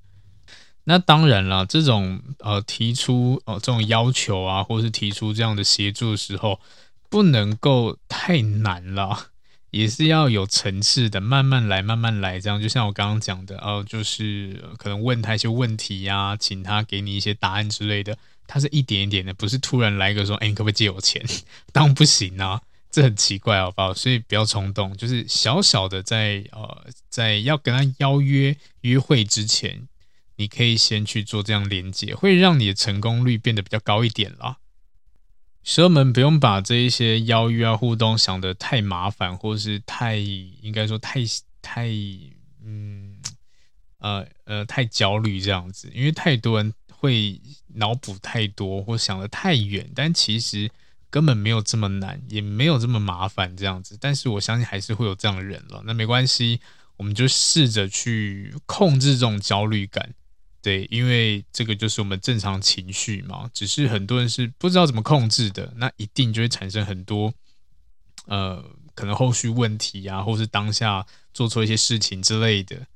[0.83, 6.59] 那当然了，这种呃提出呃这种要求啊，或是提出这样的协助的时候，
[7.09, 9.27] 不能够太难了，
[9.71, 12.41] 也是要有层次的，慢慢来，慢慢来。
[12.41, 18.19] 这样就像我刚刚讲的，哦、呃，就是可能问他一些问题呀、请他给你一些答案之类的。
[18.53, 21.25] 他是一点一点的，不是突然来一个说：“哎，你可不可以借我钱？”
[21.73, 22.61] 当然不行啊，
[22.91, 23.95] 这很奇怪，好不好？
[23.95, 29.88] 所以不要冲动，就是小小的在呃，在要跟他邀约约会之前，
[30.37, 34.59] 你可以先去做这样连接，会让你的成功率变得比较高一点啦。
[35.65, 41.21] 所以我们不用把这一些邀约啊互动想得太麻烦，或是太应该说太
[41.62, 41.88] 太
[42.62, 43.17] 嗯
[43.97, 46.75] 呃呃太焦虑这样子，因为太多人。
[47.03, 47.41] 会
[47.75, 50.71] 脑补太多或想得太远，但其实
[51.11, 53.99] 根本没有这么难，也没有这么麻烦这样子。
[54.01, 55.83] 但是我相信还是会有这样的人了。
[55.85, 56.61] 那没关系，
[56.97, 60.15] 我们就试着去控制这种焦虑感，
[60.62, 63.51] 对，因为这个就是我们正常情绪嘛。
[63.53, 67.35] 只是很多人是不知道怎么控制的，那一定就会产生很多
[68.27, 72.87] 呃，可能后续问题啊，或是当下做错一些事情之类的。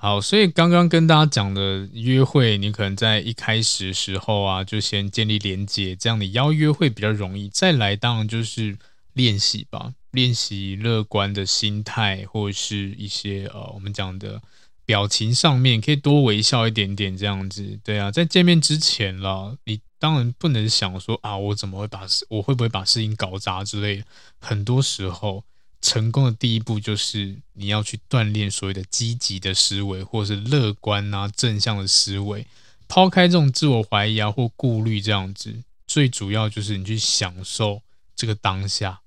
[0.00, 7.48] 好，所以刚刚跟大家讲的约会，你可能在一开始时候啊，就先建立连接，这样你邀约会比较容易。
[7.48, 8.78] 再来，当然就是
[9.14, 14.40] 练习吧，练习乐观的心态，或者是一些呃，我们讲的
[14.86, 17.80] 表情上面，可以多微笑一点点，这样子。
[17.82, 24.04] 对啊，在见面之前啦，你当然不能想说啊，我怎么会把事，我会不会把事情搞砸之类。
[24.38, 25.42] 很多时候。
[25.80, 32.46] 成功的第一步就是你要去锻炼所谓的积极的思维，或是乐观啊、正向的思维，
[32.86, 35.62] 抛开这种自我怀疑啊或顾虑这样子。
[35.86, 37.82] 最主要就是你去享受
[38.14, 39.00] 这个当下，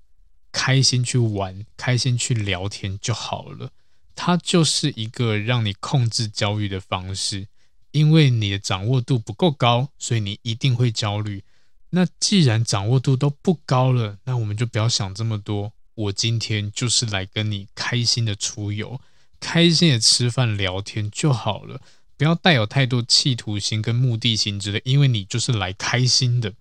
[0.50, 3.70] 开心去玩，开心去聊天就好了。
[4.14, 7.48] 它就是一个让你控制焦虑的方式。
[7.92, 11.44] 因为你的掌握度不够高，所以你一定会焦虑。
[11.90, 15.74] 那既然掌握度都不高了，那我们就不要想这么多。
[15.94, 19.00] 我今天就是来跟你开心的出游，
[19.38, 21.80] 开心的吃饭聊天就好了，
[22.16, 24.80] 不要带有太多企图心跟目的性之类。
[24.84, 26.54] 因为你就是来开心的，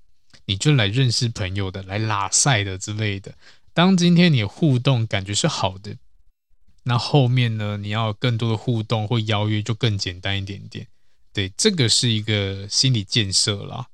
[0.46, 3.34] 你就来认识朋友的，来拉赛的之类的。
[3.74, 5.96] 当今天你互动感觉是好的，
[6.84, 10.88] 那后面呢，你要更多的互动或邀约就更简单一点点。
[11.32, 13.88] 对，这个是一个心理建设啦。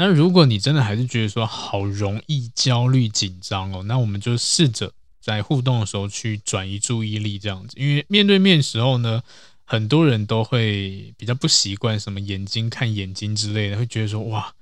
[0.00, 7.76] 那如果你真的还是觉得说好容易焦虑紧张哦，那我们就试着在互动的时候去转移注意力，这样子。
[7.78, 9.22] 因为面对面时候呢，
[9.66, 14.54] 很多人都会比较不习惯什么眼睛看眼睛之类的，会觉得说哇，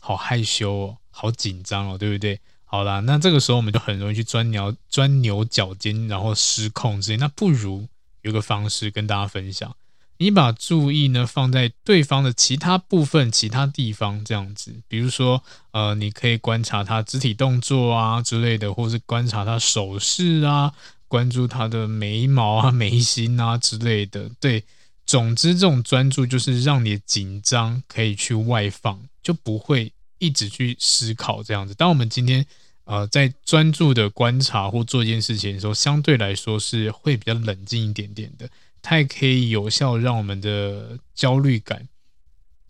[0.00, 2.38] 好害羞哦，好紧张哦，对不对？
[2.64, 7.16] 好啦，那这个时候我们就很容易去钻牛钻牛角尖，然后失控之类。
[7.16, 7.88] 那不如
[8.22, 9.74] 有个方式跟大家分享。
[10.18, 20.72] 你把注意呢放在对方的其他部分、其他地方，这样子，比如说，呃，你可以观察他肢体动作啊之类的，或是观察他手势啊，
[21.06, 24.30] 关注他的眉毛啊、 眉心啊之类的。
[24.40, 24.64] 对，
[25.04, 31.74] 总之这种专注就是让你紧张可以去外放，就不会一直去思考这样子。
[31.74, 32.46] 当我们今天
[32.84, 38.48] 呃在专注的观察或做一件事情的时候，相对来说是会比较冷静一点点的。
[38.88, 41.88] 它也可以有效让我们的焦虑感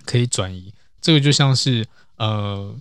[0.07, 0.72] 可以转移。
[0.98, 2.74] 这个就像是呃，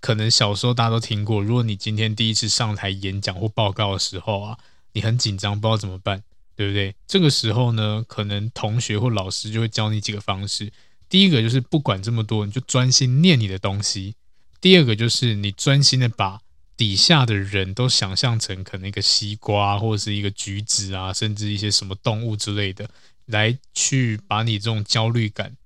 [0.00, 4.58] 可能小时候大家都听过，如果你今天第一次上台演讲或报告的时候啊，
[4.94, 6.24] 你很紧张，不知道怎么办，
[6.56, 6.96] 对不对？
[7.06, 10.72] 这个时候呢，可能同学或老师就会教你几个方式。
[11.08, 14.16] 第一个就是不管这么多，你就专心念你的东西。
[14.60, 16.40] 第二个就是你专心的把。
[16.76, 22.88] 底下的人都想象成可能一个西瓜或者是一个橘子啊，甚至一些什么动物之类的，
[23.24, 25.56] 来去把你这种焦虑感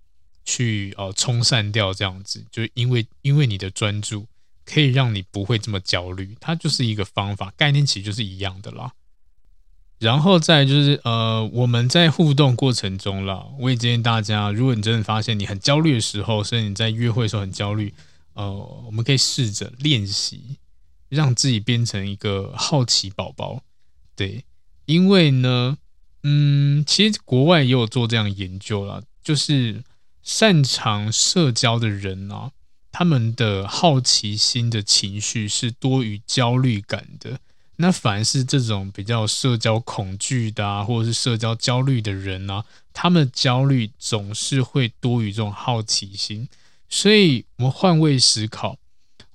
[0.44, 4.27] 去呃冲散掉，这样子就因为因为你的专注
[4.64, 8.92] 可以让你不会这么焦虑，它就是一个方法，概念其实就是一样的啦。
[9.99, 17.92] 然后再就是呃我们在互动过程中啦，我也建议大家，如果你真的发现你很焦虑的时候，甚至你在约会的时候很焦虑，
[18.35, 18.51] 呃，
[18.87, 20.57] 我们可以试着练习。
[21.11, 23.62] 让自己变成一个好奇宝宝，
[24.14, 24.44] 对，
[24.87, 25.77] 因为呢，
[26.23, 29.83] 嗯，其实国外也有做这样研究啦，就是
[30.23, 32.53] 擅长社交的人啊，
[32.92, 37.40] 他们的好奇心的情绪是多于焦虑感的。
[37.77, 46.49] 那反而是这种比较社交恐惧的啊，或者是社交焦虑的人啊，他们的焦虑总是会多于这种好奇心。
[46.88, 48.77] 所以，我们换位思考。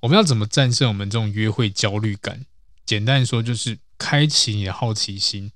[0.06, 2.46] 我们要怎么战胜我们这种约会焦虑感？
[2.84, 5.50] 简单说，就是开启你的好奇心，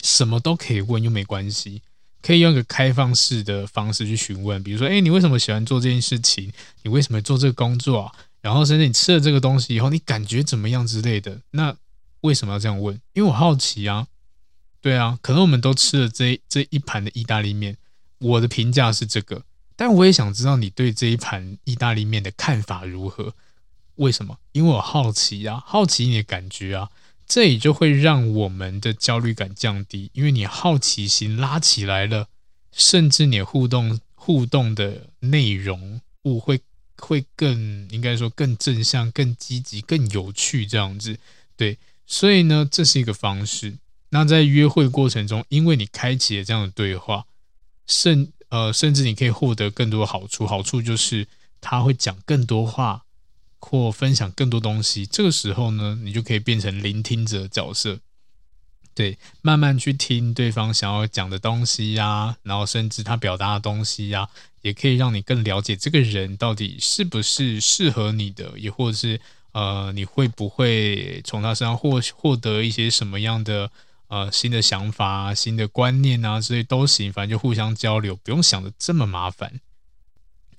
[0.00, 1.82] 什么都可以问，又没关系，
[2.22, 4.62] 可以用一个开放式的方式去询问。
[4.62, 6.52] 比如说，哎，你为什么喜欢做这件事情？
[6.84, 8.14] 你为什么做这个工作？
[8.40, 11.40] 然后，甚至你吃了这个东西以后，你感觉怎么样之类的？
[11.50, 11.76] 那
[12.20, 12.94] 为什么要这样问？
[13.14, 14.06] 因为我好奇啊。
[14.80, 17.76] 对啊，可能我们都吃了这这一盘的意大利面，
[18.18, 19.42] 我的评价是这个，
[19.74, 23.34] 但我也想知道你对这一盘意大利面的看法如何。
[24.00, 24.38] 为什么？
[24.52, 26.90] 因为我好奇啊，好奇你的感觉啊，
[27.26, 32.28] 这也就会让我们的焦虑感降低，因为你好奇心拉起来了，
[32.72, 36.60] 甚至你互动互动的内容物会
[36.96, 41.18] 会更应该说更正向、更积极、更有趣这样子。
[41.54, 43.76] 对，所以呢，这是一个方式。
[44.08, 47.26] 那在约会过程中，因为你开启了这样的对话，
[47.86, 50.46] 甚呃，甚至你可以获得更多好处。
[50.46, 51.28] 好处就是
[51.60, 53.04] 他会讲更多话。
[53.60, 58.00] 或分享更多东西，这个时候呢，你就可以变成聆听者角色，
[58.94, 64.28] 对，慢慢去听对方想要讲的东西呀、然后甚至他表达的东西呀、
[64.62, 69.20] 也可以让你更了解这个人到底是不是适合你的，也或者是
[69.52, 73.70] 呃，你会不会从他身上获获得一些什么样的
[74.08, 79.60] 呃新的想法、新的观念啊，这些都行，反正就互相交流，不用想的这么麻烦。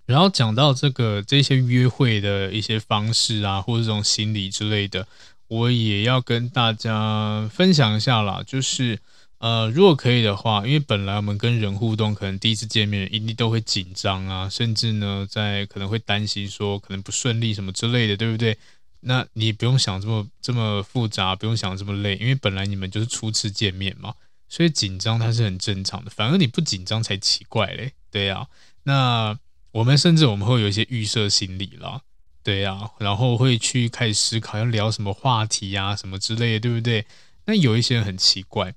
[0.06, 5.08] 然后讲到这个这些约会的一些方式啊，或者这种心理之类的，
[5.48, 8.44] 我也要跟大家分享一下啦。
[8.46, 9.00] 就是
[9.38, 18.58] 呃，如果可以的话，因为本来我们跟人互动，可能第一次见面一定都会紧张啊，甚至呢，在可能会担心说可能不顺利什么之类的，对不对？
[19.02, 24.14] 那你不用想这么这么复杂，不用想这么累，因为本来你们就是初次见面嘛，
[24.50, 26.12] 所以紧张它是很正常的。
[26.12, 28.48] 反而你不紧张才奇怪嘞，对啊，
[28.84, 29.40] 那。
[29.72, 32.02] 我们甚至我们会有一些预设心理啦，
[32.44, 37.06] 对呀，然后会去开始思考要聊什么话题呀，什么之类的，对不对？
[37.46, 38.76] 那有一些人很奇怪，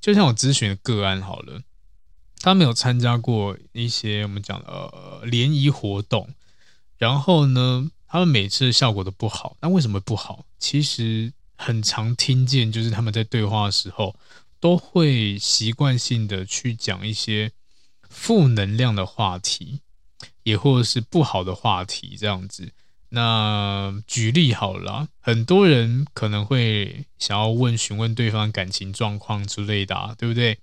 [0.00, 1.62] 就像我咨询的个案好了，
[2.40, 6.28] 他没有参加过一些我们讲的呃联谊活动，
[6.98, 9.56] 然后呢，他们每次效果都不好。
[9.60, 10.44] 那为什么不好？
[10.58, 14.14] 其实很常听见，就是他们在对话的时候，
[14.60, 17.52] 都会习惯性的去讲一些
[18.08, 19.80] 负能量的话题，
[20.44, 22.70] 也或者是不好的话题，这样子。
[23.10, 30.58] 那举例好了，很多人可能会想要问询问对方感情状况之类的啊，对不对？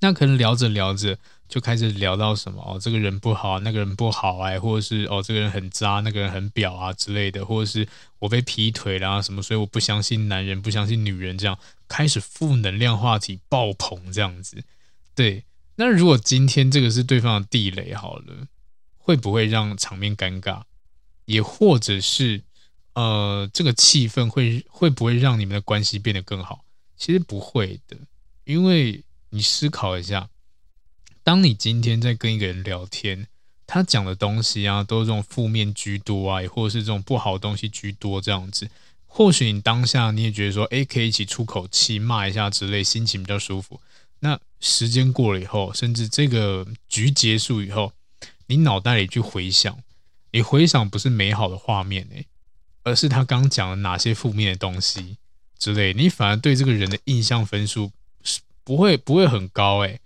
[0.00, 1.18] 那可能聊着聊着
[1.48, 7.86] 就开始聊到什么哦，这个人不好，那个人不好哎，或者是哦，这个人很渣，那个人很婊啊之类的，或者是
[8.20, 14.62] 我被劈腿啦什么，所以我不相信男人，不相信女人，这样开始负能量话题爆棚这样子。
[15.14, 15.44] 对，
[15.76, 18.46] 那如果今天这个是对方的地雷好了，
[19.08, 20.64] 会不会让场面尴尬？
[21.24, 22.42] 也或者是，
[22.92, 26.62] 呃，这个气氛会会不会让你们的关系变得更好？
[26.98, 27.96] 其实不会的，
[28.44, 30.28] 因为你思考一下，
[31.24, 33.26] 当你今天在跟一个人聊天，
[33.66, 38.68] 他讲的东西啊，都是这种负面居多啊，也或者是这种不好的东西居多这样子。
[39.06, 43.80] 或许你当下你也觉得说，诶，可以一起出口气，骂一下之类，心情比较舒服。
[44.20, 47.90] 那时间过了以后，甚至这个局结束以后，
[48.48, 49.78] 你脑袋里去回想。
[50.30, 52.26] 你回想不是美好的画面诶，
[52.82, 55.16] 而是他刚讲了哪些负面的东西
[55.58, 57.92] 之类，你反而对这个人的印象分数
[58.22, 60.00] 是不会不会很高诶。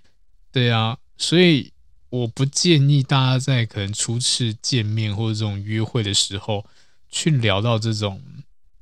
[0.53, 1.72] 对啊，所以
[2.09, 6.64] 我不建议大家在可能初次见面或者这种约会的时候
[7.11, 8.22] 去聊到这种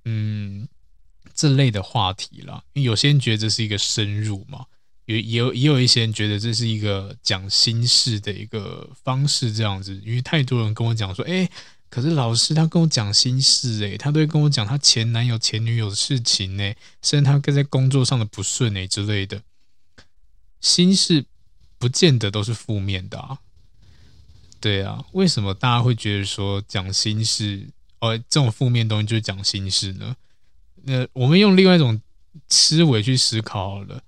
[0.04, 0.68] 嗯
[1.34, 4.66] 这类的话题啦，因为有些人觉得这是一个深入嘛。
[5.18, 11.48] 也有也有一些人觉得这是一个讲心事的一个方式，这样子，因为太多人跟我讲说，哎，
[11.88, 19.42] 可是老师他跟我讲心事，哎，他都会跟我讲他前男友前女友的事情，呢，甚至他跟在工作上的不顺，哎之类的，
[20.60, 21.24] 心事
[21.78, 23.38] 不见得都是负面的啊。
[24.60, 27.66] 对啊，为什么大家会觉得说讲心事，
[28.00, 30.14] 哦，这种负面东西就是讲心事呢？
[30.82, 32.00] 那我们用另外一种
[32.48, 34.02] 思维去思考好了。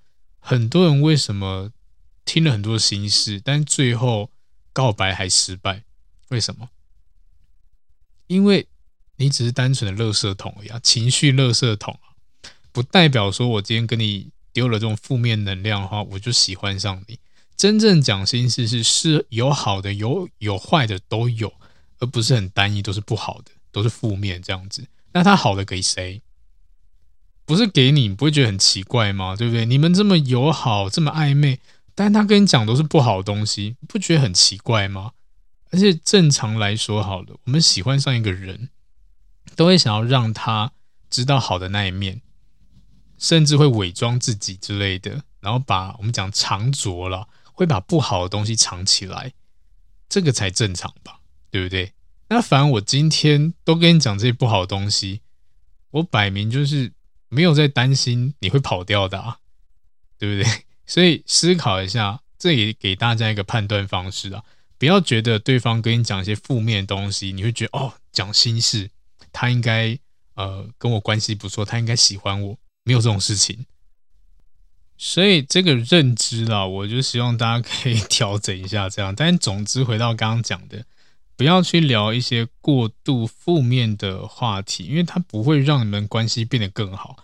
[0.44, 1.70] 很多人为什么
[2.24, 4.30] 听了很多心事，但最后
[4.72, 5.84] 告白还失败？
[6.30, 6.68] 为什么？
[8.26, 8.66] 因为
[9.16, 12.18] 你只是单纯的垃圾桶一样，情绪垃圾桶啊，
[12.72, 17.20] 不代表说我今天跟你丢了这种负面能量的话，我就喜欢上你。
[17.56, 21.52] 真正讲心事是是有好的，有有坏的都有，
[21.98, 24.84] 而不是很单一，都是不好的，都是负面这样子。
[25.12, 26.20] 那他好的给谁？
[27.44, 29.34] 不是给你，你不会觉得很奇怪吗？
[29.36, 29.66] 对不对？
[29.66, 31.58] 你们这么友好，这么暧昧，
[31.94, 35.12] 但他跟你讲都是不好的东西，不觉得很奇怪吗？
[35.70, 38.68] 而且正常来说，好了，我们喜欢上一个人，
[39.56, 40.72] 都会想要让他
[41.10, 42.22] 知道好的那一面，
[43.18, 49.32] 甚至会伪装自己之类的，然后把我们讲藏拙了，会把不好的东西藏起来，
[50.08, 51.18] 这个才正常吧？
[51.50, 51.92] 对不对？
[52.28, 55.20] 那反而我今天都跟你讲这些不好的东西，
[55.90, 56.92] 我摆明就是。
[57.32, 59.38] 没有在担心你会跑掉的啊，
[60.18, 60.64] 对不对？
[60.84, 64.44] 所以思考一下，这也给大家一个判断方式啊，
[64.76, 68.90] 不要觉得对方跟你讲一些负面的东西，你会觉得哦，讲心事，
[69.32, 69.98] 他应该
[70.34, 73.64] 呃跟我关系不错，他应该喜欢我，没有这种事情。
[74.98, 79.14] 所以这个认知啦，我就希望大家可以调整一下这样。
[79.14, 80.84] 但总之回到刚刚讲的。
[81.42, 87.16] 不要去聊一些过度负面的话题，因为它不会让你们关系变得更好。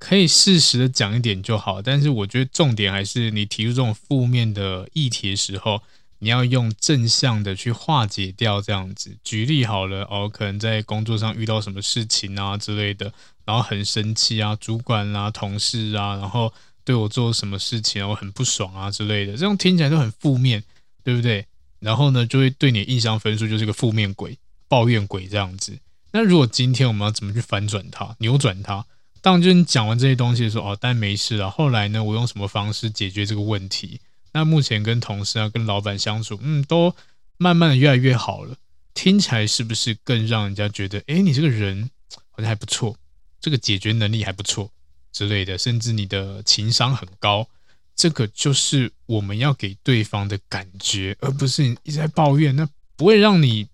[0.00, 5.80] 可以适时的讲一点就好，但是我觉得重点还是你提出这种负面的议题的时候，
[6.18, 8.60] 你要用正向的去化解掉。
[8.60, 13.12] 这样子，举例好了哦，可能在工作上遇到什么事情啊之类的，
[13.44, 16.52] 然后很生气啊，主管啊、同事啊，然后
[16.84, 20.64] 对我做什么事情我很不爽啊之类的，这种听起来都很负面，
[21.04, 21.46] 对不对？
[21.80, 25.78] 然后呢，就会对你的印象分数就是个负面鬼、抱怨鬼这样子。
[26.12, 28.84] 那如果今天我们要怎么去反转它、扭转它？
[29.20, 31.50] 当，就是你讲完这些东西的时候，哦，但没事了。
[31.50, 34.00] 后来呢，我用什么方式解决这个问题？
[34.32, 36.94] 那目前跟同事啊、跟老板相处，嗯，都
[37.36, 38.56] 慢慢的越来越好了。
[38.94, 41.90] 听起来是不是更让人家觉得，哎，你这个人
[42.30, 42.96] 好像还不错，
[43.40, 44.70] 这个解决能力还不错
[45.12, 47.48] 之类的，甚至你的情商很高。
[47.96, 53.66] 这个就是我们要给对方的感觉，而不是你一直在抱怨，那不会让你，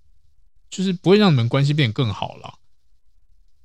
[0.70, 2.55] 就是不会让你们关系变更好了。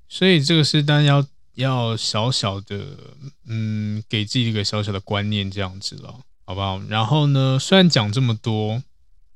[0.09, 2.97] 所以这个是大家要要小小的，
[3.45, 6.81] 嗯，给自己一个小小的观念，这样子了，好不好？
[6.89, 8.81] 然后呢，虽然讲这么多，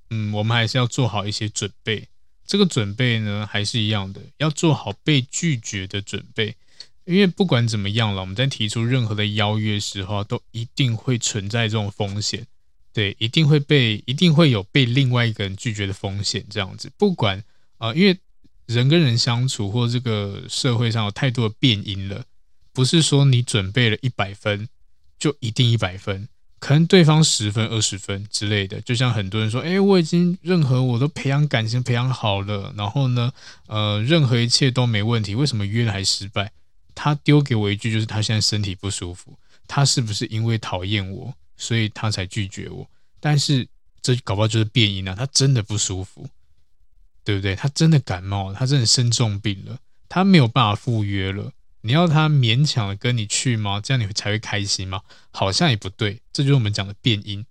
[0.09, 2.07] 嗯，我们还是要做好一些准备。
[2.47, 6.55] 这个准备呢，还是一样的，要做好被拒绝的准备。
[7.05, 12.45] 因为不管怎么样了，我们在提出任何的邀约时候，都一定会存在这种风险。
[12.93, 16.91] 对，一定会被，一定会有被另外一个人拒绝的风险，这样子。
[16.97, 17.43] 不管
[17.77, 18.17] 啊、因为
[18.67, 22.25] 人跟人相处，或这个社会上有太多的变因了，
[22.73, 24.69] 不是说你准备了一百分
[25.17, 26.27] 就一定一百分，
[26.59, 28.79] 可能对方十分、二十分之类的。
[28.81, 33.31] 就像很多人说，哎，我已经任何我都培养感情培养好了，然后呢，
[33.67, 36.51] 呃，任何一切都没问题，为什么约了还失败？
[37.03, 39.35] 他丢给我一句，就是他现在身体不舒服，
[39.67, 41.33] 他是不是因为讨厌我？
[41.57, 42.87] 所以他才拒绝我，
[43.19, 43.67] 但是
[44.03, 45.15] 这搞不好就是变音啊！
[45.17, 46.29] 他真的不舒服，
[47.23, 47.55] 对不对？
[47.55, 51.51] 他真的感冒，他真的生重病了，他没有办法赴约了。
[51.81, 53.81] 你要他勉强的跟你去吗？
[53.81, 55.01] 这样你才会开心吗？
[55.31, 57.43] 好像也不对，这就是我们讲的变音。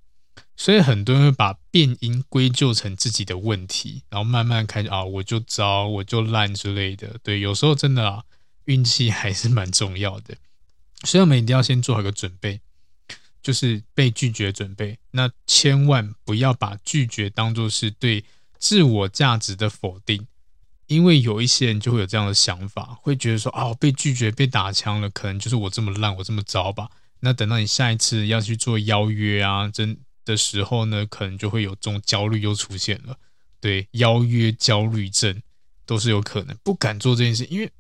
[0.56, 7.16] 所以很多人会把变音归咎成自己的问题，然后慢慢开始啊，我就糟，我就烂之类的。
[7.24, 8.22] 对，有时候真的啊，
[8.64, 10.36] 运气还是蛮重要的。
[11.04, 12.60] 所以我们一定要先做好一个准备。
[13.42, 18.22] 就是被拒绝准备，那千万不要把拒绝当作是对
[18.58, 20.26] 自我价值的否定，
[20.88, 26.90] 因为有一些人就会有这样的想法，会觉得说哦，被拒绝被打枪了，可能就是我这么烂，我这么糟吧。
[27.20, 33.16] 那等到你下一次要去做邀约啊，真的时候呢，可能就会有这种焦虑又出现了。
[33.58, 35.40] 对，邀约焦虑症
[35.86, 37.72] 都是有可能，不敢做这件事，因为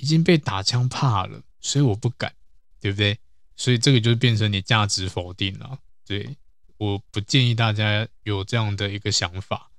[0.00, 2.32] 已经被打枪怕了，所以我不敢，
[2.80, 3.18] 对不对？
[3.56, 6.34] 所以这个就变成你价值否定了，对，
[6.78, 9.70] 我不建议大家有这样的一个想法。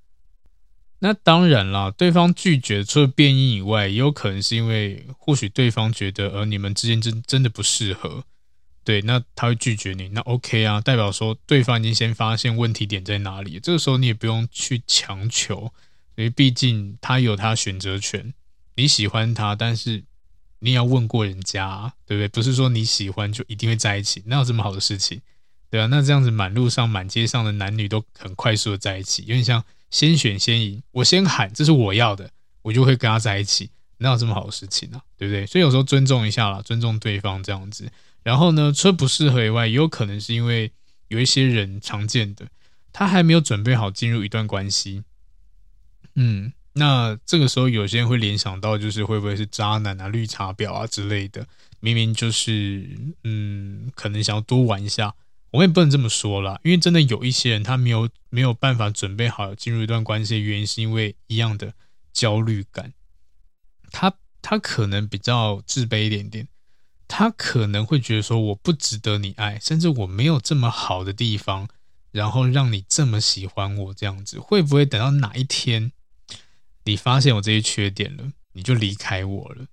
[1.00, 8.24] 那当然了，对方拒绝除了变因以外，也有可能是因为或许对方觉得呃你们之间真真的不适合，
[8.84, 15.74] 对，那他会拒绝你，那 OK 啊，代表说对方已经先发现问题点在哪里，这个时候你也不用去强求，
[16.16, 18.32] 因为毕竟他有他选择权，
[18.76, 20.04] 你喜欢他，但是。
[20.64, 22.28] 你也要问过人家，对不对？
[22.28, 25.20] 不是说你喜欢就一定会在一起，哪有这么好的事情？
[25.72, 30.84] 对啊，那这样子满路上、满街上的男女都很快速的在一起，有点像先选先赢。
[30.92, 32.30] 我先喊这是我要的，
[32.62, 35.02] 我就会跟他在一起，哪有这么好的事情啊？
[35.18, 35.46] 对不对？
[35.48, 37.92] 所以有时候尊重一下啦，尊重对方这样子。
[38.22, 40.72] 然后呢，除了不适合以外，也有可能是因为
[41.08, 42.46] 有一些人常见的，
[42.94, 45.04] 他还没有准备好进入一段关系。
[46.14, 46.54] 嗯。
[46.74, 51.46] 那这个时候，有些人会联想到，就是会不会是渣男啊、绿茶婊啊之类的？
[51.80, 52.88] 明明就是，
[53.24, 55.14] 嗯，可能想要多玩一下。
[55.52, 61.74] 我也不能这么说啦，因为真的有一些人，他没有没有办法准备好进入一段关系的原因，是因为一样的
[62.14, 62.94] 焦虑感。
[63.92, 66.48] 他他可能比较自卑一点点，
[67.06, 71.68] 他可能会觉得说，我不值得你爱，甚至我没有这么好的地方，
[72.12, 75.92] 然后让你这么喜欢我这样子，会不会等到哪一天？
[76.84, 79.68] 你发现我这些缺点了，你就离开我了，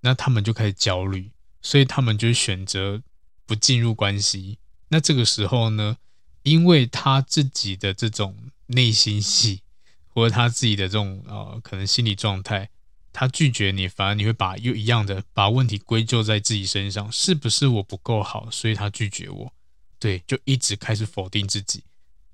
[0.00, 3.02] 那他们就开始焦虑，所以他们就选择
[3.46, 4.58] 不进入关系。
[4.88, 5.98] 那这个时候呢，
[6.42, 9.62] 因为他自己的这种内心戏，
[10.08, 12.70] 或者他自己的这种呃可能心理状态，
[13.12, 19.52] 他拒绝你，反而你会把又一样的把问题归咎在自己身上，是不是我不够好，所以他拒绝我？
[19.98, 21.84] 对，就一直开始否定自己。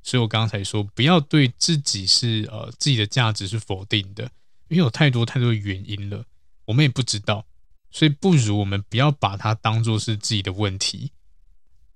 [0.03, 4.25] 所以我刚才说，不要对自己是呃自己的价值是否定的，
[4.69, 6.25] 因为有太多太多原因了，
[6.65, 7.45] 我们也不知道，
[7.91, 11.13] 所以不如我们不要把它当做是自己的问题。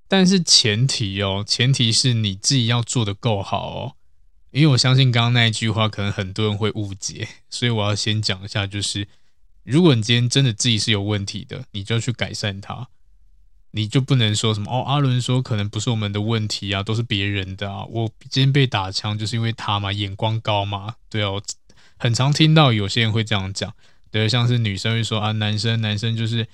[0.07, 3.97] 但是前提哦，前提是你自己要做得够好哦，
[4.51, 9.09] 因为我相信刚刚那一句话可能很多人会误解，所以我要先讲一下，就是
[9.63, 12.89] 如果你今天真的自己是有问题的，你就去改善它。
[13.77, 14.85] 你就不能说什么哦？
[14.87, 17.85] 阿伦说可能不是我们的问题啊，都是别人的啊。
[17.87, 20.95] 我今天被打枪就是因为他嘛，眼光高嘛。
[21.11, 21.43] 对哦，
[21.97, 23.75] 很常听到有些人会这样讲。
[24.13, 26.47] 对，像是女生会说啊，男生男生就是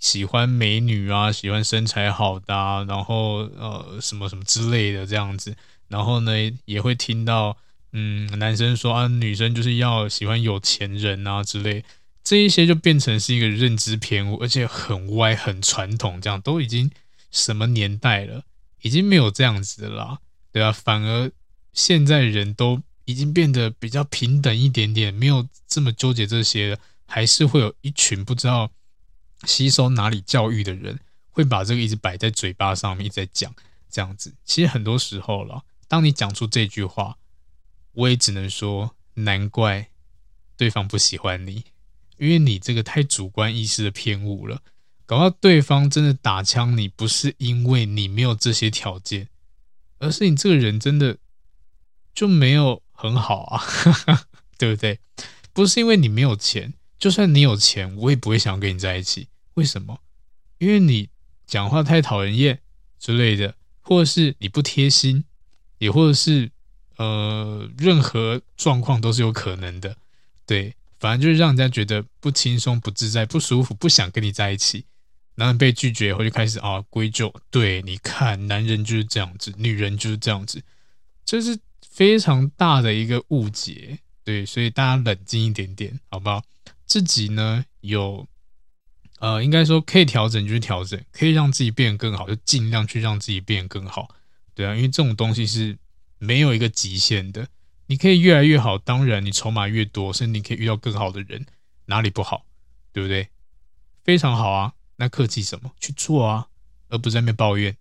[0.00, 5.56] 喜欢美女啊，喜欢身材好的啊，然后呃什么什么之类的这样子。
[5.86, 6.32] 然后呢，
[6.64, 7.56] 也会听到
[7.92, 11.84] 嗯，男生说啊，女生就是要喜欢有钱人啊之类。
[12.24, 16.90] 这一些就变成是一个认知偏误，而且很歪、很传统，这样都已经
[17.30, 18.44] 什么年代了，
[18.80, 20.20] 已经没有这样子的啦，
[20.50, 21.30] 对啊，反而
[21.74, 28.70] 现在人都已经变得比较平等一点点，没有这么纠结这些了，还是会有一群不知道
[29.44, 30.98] 吸收哪里教育的人，
[31.28, 33.54] 会把这个一直摆在嘴巴上面，一直在讲
[33.90, 34.32] 这样子。
[34.46, 37.18] 其实很多时候了，当你讲出这句话，
[37.92, 39.88] 我也只能说，难怪
[40.56, 41.64] 对方不喜欢你。
[42.18, 44.62] 因为你这个太主观意识的偏误了，
[45.06, 49.28] 搞到对方真的打枪你，不是因为你没有这些条件，
[49.98, 51.18] 而是你这个人真的
[52.14, 53.62] 就没有很好啊，
[54.58, 55.00] 对不对？
[55.52, 59.28] 不是因为你没有钱，就算你有钱，我也不会想跟你在一起。
[59.54, 60.00] 为什么？
[60.58, 61.08] 因为你
[61.46, 62.60] 讲话太讨人厌
[62.98, 65.24] 之类的，或者是你不贴心，
[65.78, 66.50] 也或者是
[66.96, 69.96] 呃，任何状况都是有可能的。
[70.46, 74.86] 对，反正就是让人家觉得不轻松、不自在、不舒服，不想跟你在一起。
[75.34, 80.62] 然后被拒绝以后就开始啊归咎，对，你看，男人就是这样子，女人就是这样子，
[81.26, 81.58] 这是
[81.90, 83.98] 非常大的一个误解。
[84.24, 86.42] 对，所以大家冷静一点点，好不好？
[86.86, 88.26] 自己呢有，
[89.18, 94.08] 呃，应该说可以调整就是调整，可以让自己变得更好，就尽量去让自己变得更好。
[94.54, 95.76] 对啊，因为这种东西是
[96.16, 97.46] 没有一个极限的，
[97.86, 101.46] 你可以越来越好，当然你筹码越多，甚至你可以遇到更好的人，
[101.86, 102.44] 哪里不好？
[102.92, 103.28] 对不对？
[104.02, 104.72] 非常好啊。
[104.96, 105.72] 那客气什么？
[105.80, 106.46] 去做啊，
[106.88, 107.76] 而不是在那边抱怨。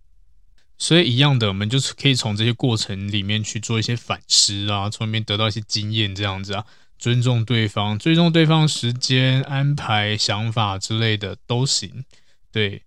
[0.79, 6.65] 所以一样的，我们就是可以从这些过程里面去做一些反思啊，从里面得到一些经验，这样子啊，
[6.97, 12.03] 尊重对方，尊重对方时间安排、想法之类的都行。
[12.51, 12.81] 对，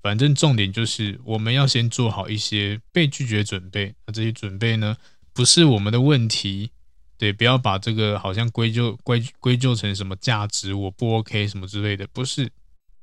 [0.00, 3.94] 反正重点就是我们要先做好一些被拒绝准备。
[4.06, 4.96] 那这些准备呢，
[5.32, 6.70] 不是我们的问题。
[7.18, 12.50] 对，不要把这个好像归咎归归咎成什么价值我不 OK 什么之类的，不是。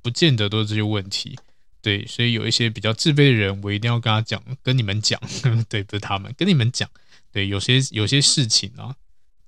[0.01, 1.37] 不见得都是这些问题，
[1.81, 5.19] 对，所以有一些比较自卑的人，我一定要跟他讲，跟你们讲，
[5.67, 6.89] 对，不是他们，跟你们讲，
[7.33, 8.95] 对，有些有些事情啊，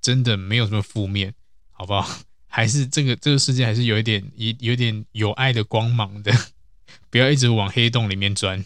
[0.02, 1.32] 真的没有什么负面，
[1.70, 2.06] 好不好？
[2.46, 6.30] 还是这个这个世界还是有一点一有点有爱的光芒的，
[7.08, 8.62] 不要一直往黑洞里面钻。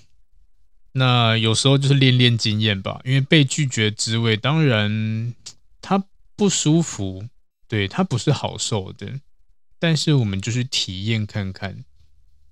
[0.99, 5.34] 那有时候就是练练经验吧，因为被拒绝滋味，当然
[5.82, 6.03] 它
[6.34, 7.28] 不舒服，
[7.68, 9.20] 对，它不是好受的。
[9.78, 11.84] 但是我们就去体验看看，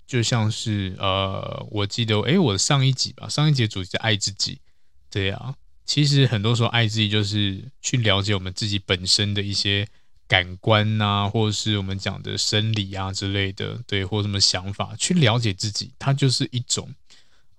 [0.07, 4.59] 就像是呃，我记得诶，我上一集吧，上一集主题是爱自己，
[5.11, 5.55] 对啊，
[5.87, 9.89] 其实很多时候爱自己就是去了解我们自己本身的一些
[10.29, 16.95] 感官呐、啊，或者是我们讲的生理啊之类的，对，或什么想法，去了解自己，它就是一种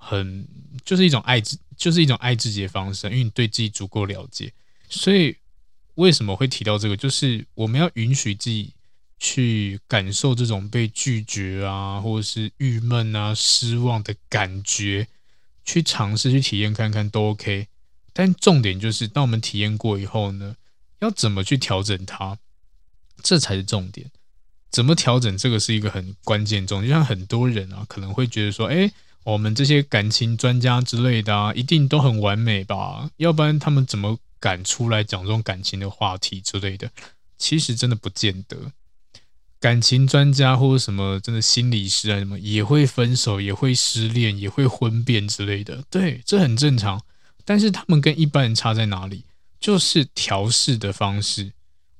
[0.06, 0.48] 很，
[0.84, 4.54] 就是一种爱自，就是一种爱自己的方式，因为你对自己足够了解，
[4.90, 5.36] 所以
[5.96, 8.74] 为什么会提到这个，就是我们要允许自己。
[9.18, 15.08] 去感受这种被拒绝啊，或者是郁闷啊、失望的感觉，
[15.64, 17.70] 去尝试去体验看看都 OK。
[18.12, 20.58] 但重点就是，当我们体验过以后呢，
[21.00, 22.38] 要怎么去调整它，
[23.24, 24.12] 这才是重点。
[24.70, 26.82] 怎么调整这个是一个很关键重。
[26.84, 28.92] 就像很多人啊，可能会觉得说，哎，
[29.26, 33.10] 我们这些感情专家之类的啊，一定都很完美吧？
[33.18, 36.92] 要不然他们怎么敢出来讲这种感情的话题之类的？
[37.38, 38.72] 其实真的不见得。
[39.60, 45.84] 感情专家或者什么真的心理师啊，什么也会分手，也会失恋，也会婚变之类的。
[45.90, 47.02] 对，这很正常。
[47.44, 49.26] 但是他们跟一般人差在哪里？
[49.60, 51.52] 就是调试的方式，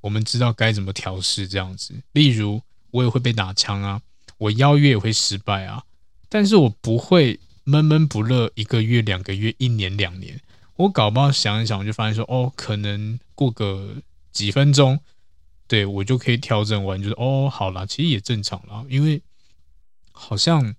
[0.02, 1.92] 我们知道该怎么调试这样子。
[2.12, 2.62] 例如，
[2.92, 4.00] 我也会被打枪啊，
[4.38, 5.82] 我邀约也会失败啊，
[6.36, 10.38] 但是我不会闷闷不乐一个月、两个月、一年、两年。
[10.74, 15.00] 我搞不好想一想，我就发现说，哦，可能过个几分钟。
[15.66, 19.22] 对，我就可以调整完，就是哦，好啦，其实也正常啦，因为
[20.12, 20.74] 好像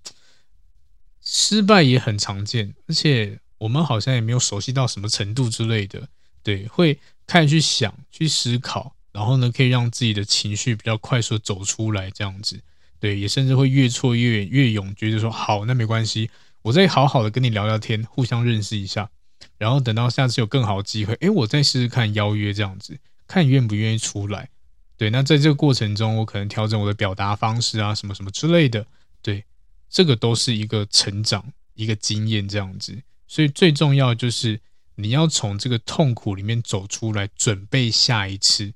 [1.20, 6.08] 失败也很常见，而且我们好像也没有熟悉到什么程度之类的。
[6.44, 12.60] 对，会开始去想、去思考，然后呢，可以让自己的情绪比较快速走出来，这样子。
[13.00, 16.30] 对，也甚至会越挫越越勇，觉得说好，那没关系，
[16.62, 19.10] 我再好好的跟你聊聊天，互相认识一下，
[19.56, 24.48] 然后等到下次有更好的机会，诶，我再试试看邀约这样子，看你愿不愿意出来。
[24.96, 28.84] 对，那在这个过程中，我可能调整我的表达方式啊，什么什么之类的。
[29.22, 29.44] 对，
[29.88, 33.00] 这个都是一个成长，一个经验这样子。
[33.28, 34.60] 所以最重要就是
[34.96, 38.72] 你要从这个痛苦里面走出来，准备下一次。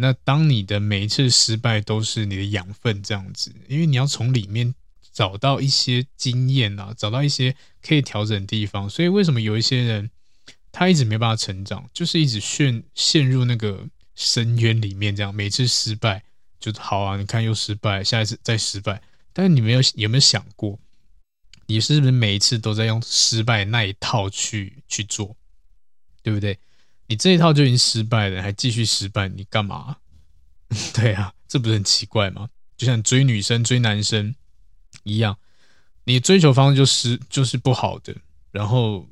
[0.00, 4.74] 那当你的每一次失败都是你的养分这样子，因为你要从里面
[5.12, 8.90] 找到一些经验啊，找到一些可以调整的地方。
[8.90, 10.10] 所以为什么有一些人
[10.72, 13.88] 他一直没办法成长，就是一直陷陷入那个。
[14.16, 16.22] 深渊里面，这样每次失败
[16.58, 17.16] 就好啊！
[17.16, 19.00] 你看又失败，下一次再失败。
[19.32, 20.78] 但是你没有有没有想过，
[21.68, 25.34] 你是不是每一次都在用失败那一套去去做，
[26.22, 26.58] 对不对？
[27.10, 29.96] 你这一套就已经失败了，还继续失败，你干嘛？
[30.94, 32.48] 对啊，这不是很奇怪吗？
[32.76, 34.32] 就像追女生、追男生
[35.02, 35.36] 一样，
[36.04, 38.14] 你追求方式就是就是不好的，
[38.52, 39.08] 然后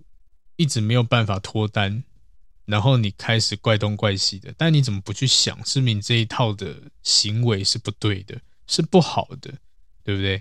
[0.55, 2.05] 一直没有办法脱单。
[2.67, 8.39] 然后你开始怪东怪西的，但你怎么不去想，是你这一套的行为是不对的，
[8.69, 9.53] 是不好的，
[10.05, 10.41] 对不对？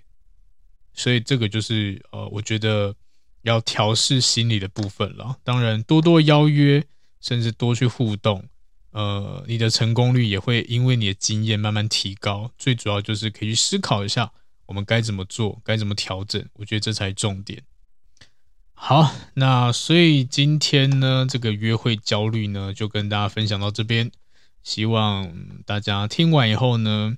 [0.94, 2.94] 所以这个就是呃，我觉得
[3.42, 5.40] 要调试心理的部分了。
[5.44, 6.86] 当然，多多邀约，
[7.20, 8.46] 甚至多去互动，
[8.92, 12.52] 呃，你的成功率也会因为你的经验慢慢提高。
[12.58, 14.32] 最主要就是可以去思考一下，
[14.66, 16.48] 我们该怎么做，该怎么调整。
[16.54, 17.64] 我觉得这才重点。
[18.74, 24.12] 好，那所以今天呢，这个约会焦虑呢，就跟大家分享到这边。
[24.64, 25.34] 希望
[25.66, 27.18] 大家听完以后呢，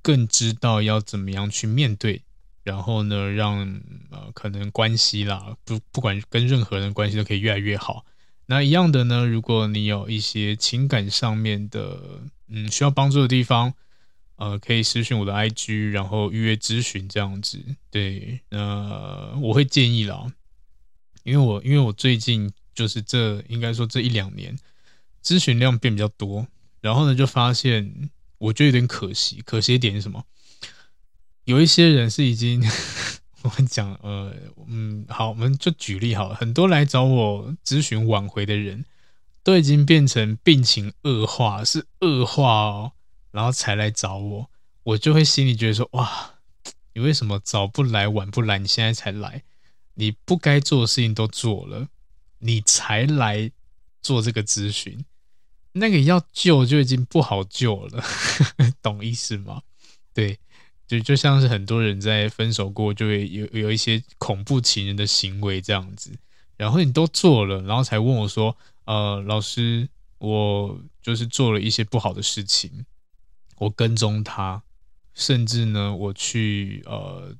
[0.00, 2.22] 更知道要怎么样去面对，
[2.62, 8.06] 然后呢，让呃可能关系啦，不不管跟任何人关系都可以越来越好。
[8.50, 13.74] 那一样的呢，如果你有一些情感上面的嗯需要帮助的地方，
[14.36, 17.62] 呃，可以私讯我的 IG，然后预约咨询这样子。
[17.90, 20.32] 对，呃，我会建议啦。
[21.24, 24.58] 因为我因为我最近就是这应该说这一两年
[25.22, 26.46] 咨询量变比较多，
[26.80, 30.24] 然后呢就发现我觉得有点可惜，可惜一点是什么？
[31.44, 32.62] 有一些人是已经
[33.42, 34.34] 我跟你讲呃
[34.66, 38.84] 嗯好，我们就举例好，很多来找我咨询挽回的人
[39.44, 42.92] 都已经变成病情恶化，是恶化哦，
[43.30, 44.50] 然后才来找我，
[44.82, 46.34] 我就会心里觉得说哇，
[46.94, 49.44] 你为什么早不来晚不来，你现在才来？
[49.94, 51.88] 你不该做的事情都做了，
[52.40, 53.50] 你才来
[54.02, 55.04] 做这个咨询，
[55.72, 58.04] 那个要救就已经不好救了，
[58.82, 59.62] 懂意思吗？
[60.12, 60.38] 对，
[60.88, 66.10] 就就像是很多人在分手过，就会有有一些恐怖情人的行为这样子，
[66.56, 72.84] 然后你都做了，然后才问我说，呃，老师，我就是做了一些不好的事情，
[73.58, 74.62] 我跟踪他，
[75.14, 77.36] 甚至呢，我去呃。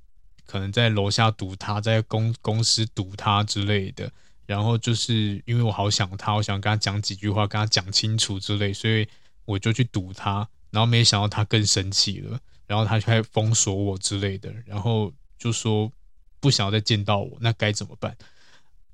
[0.51, 4.11] 可能在楼下堵他，在公公司堵他之类的，
[4.47, 9.07] 然后就是因为我好想他，我想跟他讲几句话，跟他讲清楚之类，所以
[9.45, 15.91] 我就去堵他，然后没想到他更生气了，然后他就开始封锁我之类的，然后就说
[16.39, 18.17] 不想要再见到我，那该怎么办？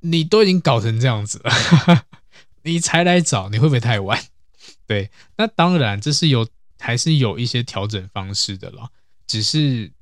[0.01, 2.07] 你都已经搞成这样子了，
[2.65, 4.25] 你才来找，你会不会太晚？
[4.87, 6.49] 对，那当然这是有
[6.79, 8.89] 还是有一些调整方式的啦，
[9.27, 9.93] 只是。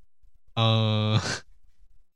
[0.55, 1.19] 呃，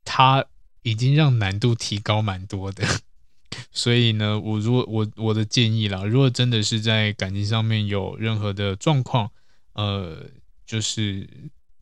[0.05, 0.45] 他
[0.83, 2.87] 已经让难度提高蛮多的，
[3.73, 9.31] 所以呢，我如果我我的建议啦，如果真的是在感情上面有任何的状况，
[9.73, 10.23] 呃，
[10.67, 11.27] 就是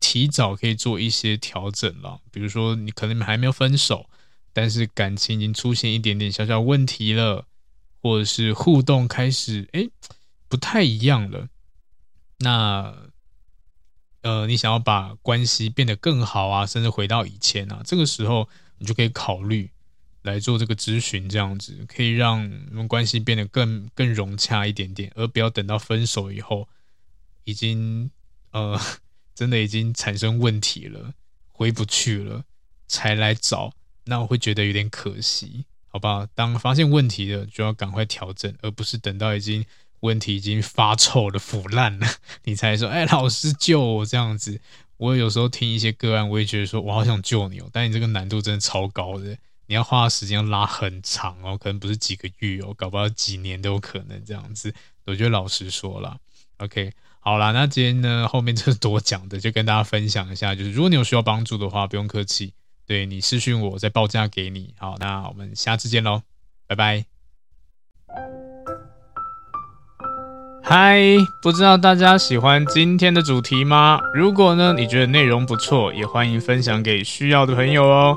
[0.00, 2.22] 提早可以做一些调整了。
[2.30, 4.08] 比如说，你可能还没有分手，
[4.54, 7.46] 但是感情已经出现一点点小小问题了，
[8.00, 9.86] 或者是互动开始哎
[10.48, 11.48] 不太一样了，
[12.38, 12.94] 那。
[14.22, 19.70] 呃，你想要把关系变得更好啊，甚至回到以前啊，这个时候你就可以考虑
[20.22, 26.68] 来做这个咨询，这样子可以让你们关系变得更更融洽一点点，而不要等到分手以后，
[27.44, 28.10] 已经
[28.56, 28.80] 呃
[29.34, 31.12] 真的已经产生问题了，
[31.52, 32.44] 回不去了
[32.88, 33.72] 才来找，
[34.04, 36.26] 那我会觉得有点可惜，好不好？
[36.34, 39.64] 当发现问题了，就要赶快调整，而不是等到已经。
[40.00, 42.06] 问题已经发臭了、腐烂了，
[42.44, 44.60] 你才说：“哎，老师救我！”这样子，
[44.98, 49.36] 我有时候听一些个案，我也觉得说：“我好想救你哦。”但你这个难度真的超高的，
[49.66, 54.72] 你要花的时间要拉很长哦，可能不是几个月哦，搞不好几年都有可能这样子。
[55.06, 56.20] 我觉得老实说了
[56.58, 56.92] ，OK，
[57.26, 62.52] 好啦，那今天呢，后面就是多讲的，就跟大家分享一下，就是如果你有需要帮助的话，不用客气，
[62.86, 64.72] 对你私讯我，我再报价给你。
[64.78, 66.22] 好，那我们下次见喽，
[66.68, 67.04] 拜拜。
[70.62, 71.00] 嗨，
[71.42, 73.98] 不知道大家喜欢今天的主题吗？
[74.14, 78.16] 如果呢，你觉得内容不错，也欢迎分享给需要的朋友哦。